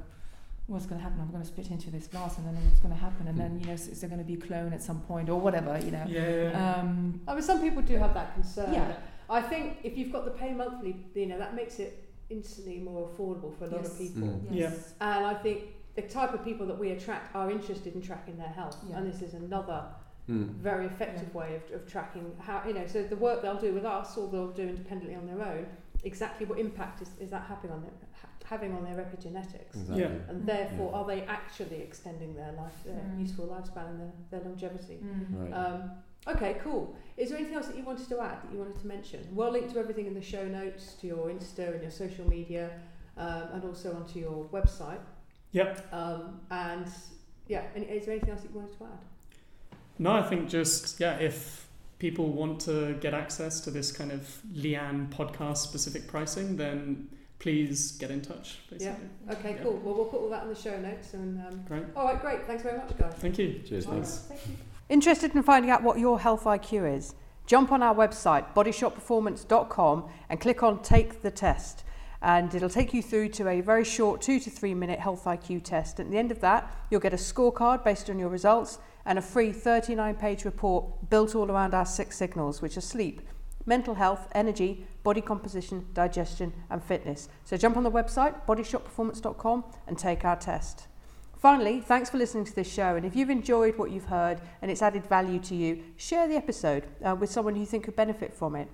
What's 0.67 0.87
going 0.87 0.97
to 0.99 1.03
happen? 1.03 1.21
I'm 1.21 1.29
going 1.29 1.43
to 1.43 1.47
spit 1.47 1.69
into 1.69 1.91
this 1.91 2.07
glass, 2.07 2.39
and 2.39 2.47
then 2.47 2.55
what's 2.55 2.79
going 2.79 2.91
to 2.91 2.99
happen? 2.99 3.27
And 3.27 3.37
then 3.37 3.59
you 3.59 3.67
know, 3.67 3.73
is, 3.73 3.87
is 3.87 4.01
there 4.01 4.09
going 4.09 4.17
to 4.19 4.25
be 4.25 4.33
a 4.33 4.37
clone 4.37 4.73
at 4.73 4.81
some 4.81 4.99
point, 5.01 5.29
or 5.29 5.39
whatever? 5.39 5.77
You 5.77 5.91
know. 5.91 6.03
Yeah, 6.07 6.27
yeah, 6.27 6.49
yeah. 6.49 6.73
Um, 6.79 7.21
I 7.27 7.35
mean, 7.35 7.43
some 7.43 7.61
people 7.61 7.83
do 7.83 7.97
have 7.97 8.15
that 8.15 8.33
concern. 8.33 8.73
Yeah. 8.73 8.95
I 9.29 9.41
think 9.43 9.77
if 9.83 9.95
you've 9.95 10.11
got 10.11 10.25
the 10.25 10.31
pay 10.31 10.53
monthly, 10.55 10.95
you 11.13 11.27
know, 11.27 11.37
that 11.37 11.53
makes 11.55 11.77
it 11.77 12.04
instantly 12.29 12.79
more 12.79 13.07
affordable 13.07 13.55
for 13.57 13.65
a 13.65 13.69
lot 13.69 13.81
Yes. 13.83 13.91
of 13.91 13.97
people. 13.97 14.21
Mm. 14.27 14.47
yes. 14.51 14.93
And 15.01 15.25
I 15.25 15.33
think 15.35 15.63
the 15.95 16.01
type 16.03 16.33
of 16.33 16.43
people 16.43 16.65
that 16.67 16.77
we 16.77 16.91
attract 16.91 17.35
are 17.35 17.49
interested 17.51 17.95
in 17.95 18.01
tracking 18.01 18.37
their 18.37 18.47
health. 18.49 18.77
Yeah. 18.89 18.97
And 18.97 19.11
this 19.11 19.21
is 19.21 19.33
another 19.33 19.85
Mm. 20.27 20.47
very 20.55 20.87
effective 20.87 21.33
way 21.35 21.55
of, 21.55 21.63
of 21.75 21.85
tracking 21.87 22.35
how, 22.39 22.63
you 22.67 22.73
know, 22.73 22.87
so 22.87 23.03
the 23.03 23.15
work 23.15 23.43
they'll 23.43 23.59
do 23.59 23.73
with 23.75 23.85
us 23.85 24.17
or 24.17 24.27
they'll 24.27 24.47
do 24.49 24.63
independently 24.63 25.15
on 25.15 25.27
their 25.27 25.39
own, 25.45 25.67
exactly 26.03 26.47
what 26.47 26.57
impact 26.57 27.03
is, 27.03 27.09
is 27.19 27.29
that 27.29 27.43
having 27.43 27.69
on 27.69 27.83
their, 27.83 27.91
ha- 28.19 28.27
having 28.43 28.73
on 28.73 28.83
their 28.83 28.95
epigenetics? 29.05 29.75
Exactly. 29.75 29.99
Yeah. 30.01 30.07
And 30.29 30.43
therefore, 30.47 30.89
Yeah. 30.91 30.97
are 30.97 31.05
they 31.05 31.21
actually 31.25 31.79
extending 31.83 32.33
their 32.33 32.53
life, 32.53 32.73
their 32.83 32.95
Mm. 32.95 33.19
useful 33.19 33.45
lifespan 33.45 33.87
and 33.91 33.99
their, 34.01 34.11
their 34.31 34.41
longevity? 34.49 34.97
Mm. 35.03 35.43
Right. 35.43 35.51
Um, 35.53 35.91
okay, 36.27 36.57
cool. 36.63 36.95
Is 37.17 37.29
there 37.29 37.37
anything 37.37 37.55
else 37.55 37.67
that 37.67 37.77
you 37.77 37.83
wanted 37.83 38.09
to 38.09 38.19
add 38.19 38.41
that 38.43 38.51
you 38.51 38.59
wanted 38.59 38.79
to 38.79 38.87
mention? 38.87 39.25
We'll 39.31 39.51
link 39.51 39.71
to 39.73 39.79
everything 39.79 40.05
in 40.05 40.13
the 40.13 40.21
show 40.21 40.45
notes, 40.47 40.93
to 41.01 41.07
your 41.07 41.27
Insta 41.29 41.73
and 41.73 41.81
your 41.81 41.91
social 41.91 42.27
media, 42.29 42.71
um, 43.17 43.43
and 43.53 43.63
also 43.63 43.95
onto 43.95 44.19
your 44.19 44.45
website. 44.45 44.99
Yep. 45.51 45.87
Um, 45.93 46.41
and 46.51 46.87
yeah, 47.47 47.63
any, 47.75 47.85
is 47.85 48.05
there 48.05 48.15
anything 48.15 48.31
else 48.31 48.41
that 48.41 48.51
you 48.51 48.59
wanted 48.59 48.77
to 48.77 48.83
add? 48.85 49.77
No, 49.97 50.11
I 50.11 50.23
think 50.23 50.49
just 50.49 50.99
yeah, 50.99 51.15
if 51.19 51.67
people 51.99 52.31
want 52.33 52.59
to 52.61 52.95
get 52.99 53.13
access 53.13 53.61
to 53.61 53.71
this 53.71 53.91
kind 53.91 54.11
of 54.11 54.41
Leanne 54.53 55.09
podcast 55.09 55.57
specific 55.57 56.07
pricing, 56.07 56.57
then 56.57 57.07
please 57.39 57.93
get 57.93 58.11
in 58.11 58.21
touch. 58.21 58.59
Basically. 58.69 59.07
Okay, 59.31 59.51
Yeah. 59.55 59.63
cool. 59.63 59.79
Well, 59.83 59.93
we'll 59.95 60.05
put 60.05 60.19
all 60.19 60.29
that 60.31 60.43
in 60.43 60.49
the 60.49 60.55
show 60.55 60.77
notes. 60.79 61.13
And 61.13 61.39
um, 61.47 61.63
Great. 61.67 61.83
all 61.95 62.05
right, 62.05 62.19
great. 62.21 62.45
Thanks 62.45 62.63
very 62.63 62.77
much, 62.77 62.97
guys. 62.97 63.13
Thank 63.19 63.37
you. 63.37 63.61
Cheers, 63.65 63.85
thanks. 63.85 64.17
Thank 64.27 64.41
you. 64.47 64.55
Interested 64.87 65.33
in 65.35 65.41
finding 65.41 65.71
out 65.71 65.81
what 65.81 65.97
your 65.97 66.19
health 66.19 66.43
IQ 66.43 66.95
is? 66.95 67.15
Jump 67.47 67.71
on 67.71 67.81
our 67.81 67.95
website, 67.95 68.53
bodyshotperformance.com, 68.53 70.09
and 70.29 70.39
click 70.39 70.61
on 70.61 70.81
Take 70.83 71.23
the 71.23 71.31
Test. 71.31 71.83
And 72.21 72.53
it'll 72.53 72.69
take 72.69 72.93
you 72.93 73.01
through 73.01 73.29
to 73.29 73.47
a 73.47 73.61
very 73.61 73.83
short 73.83 74.21
two 74.21 74.39
to 74.39 74.49
three 74.49 74.75
minute 74.75 74.99
health 74.99 75.25
IQ 75.25 75.63
test. 75.63 75.99
At 75.99 76.09
the 76.09 76.17
end 76.17 76.31
of 76.31 76.39
that, 76.41 76.71
you'll 76.89 77.01
get 77.01 77.13
a 77.13 77.17
scorecard 77.17 77.83
based 77.83 78.09
on 78.09 78.19
your 78.19 78.29
results 78.29 78.77
and 79.05 79.17
a 79.19 79.21
free 79.21 79.51
39 79.51 80.15
page 80.15 80.45
report 80.45 81.09
built 81.09 81.35
all 81.35 81.51
around 81.51 81.73
our 81.73 81.85
six 81.85 82.17
signals, 82.17 82.61
which 82.61 82.77
are 82.77 82.81
sleep, 82.81 83.21
mental 83.65 83.95
health, 83.95 84.27
energy, 84.33 84.85
body 85.03 85.21
composition, 85.21 85.85
digestion, 85.93 86.53
and 86.69 86.83
fitness. 86.83 87.29
So 87.43 87.57
jump 87.57 87.77
on 87.77 87.83
the 87.83 87.91
website, 87.91 88.45
bodyshotperformance.com, 88.47 89.63
and 89.87 89.97
take 89.97 90.25
our 90.25 90.35
test. 90.35 90.87
Finally, 91.37 91.81
thanks 91.81 92.09
for 92.09 92.17
listening 92.17 92.45
to 92.45 92.55
this 92.55 92.71
show. 92.71 92.95
And 92.95 93.05
if 93.05 93.15
you've 93.15 93.29
enjoyed 93.29 93.77
what 93.77 93.91
you've 93.91 94.05
heard 94.05 94.41
and 94.61 94.71
it's 94.71 94.81
added 94.81 95.05
value 95.05 95.39
to 95.39 95.55
you, 95.55 95.83
share 95.97 96.27
the 96.27 96.35
episode 96.35 96.85
uh, 97.03 97.15
with 97.15 97.29
someone 97.29 97.55
you 97.55 97.65
think 97.65 97.85
could 97.85 97.95
benefit 97.95 98.33
from 98.33 98.55
it. 98.55 98.67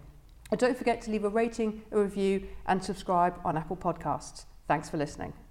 And 0.52 0.60
don't 0.60 0.78
forget 0.78 1.02
to 1.04 1.12
leave 1.12 1.24
a 1.24 1.30
rating, 1.30 1.82
a 1.92 2.00
review, 2.00 2.48
and 2.66 2.84
subscribe 2.84 3.40
on 3.44 3.58
Apple 3.58 3.78
Podcasts. 3.78 4.46
Thanks 4.68 4.90
for 4.90 4.98
listening. 4.98 5.34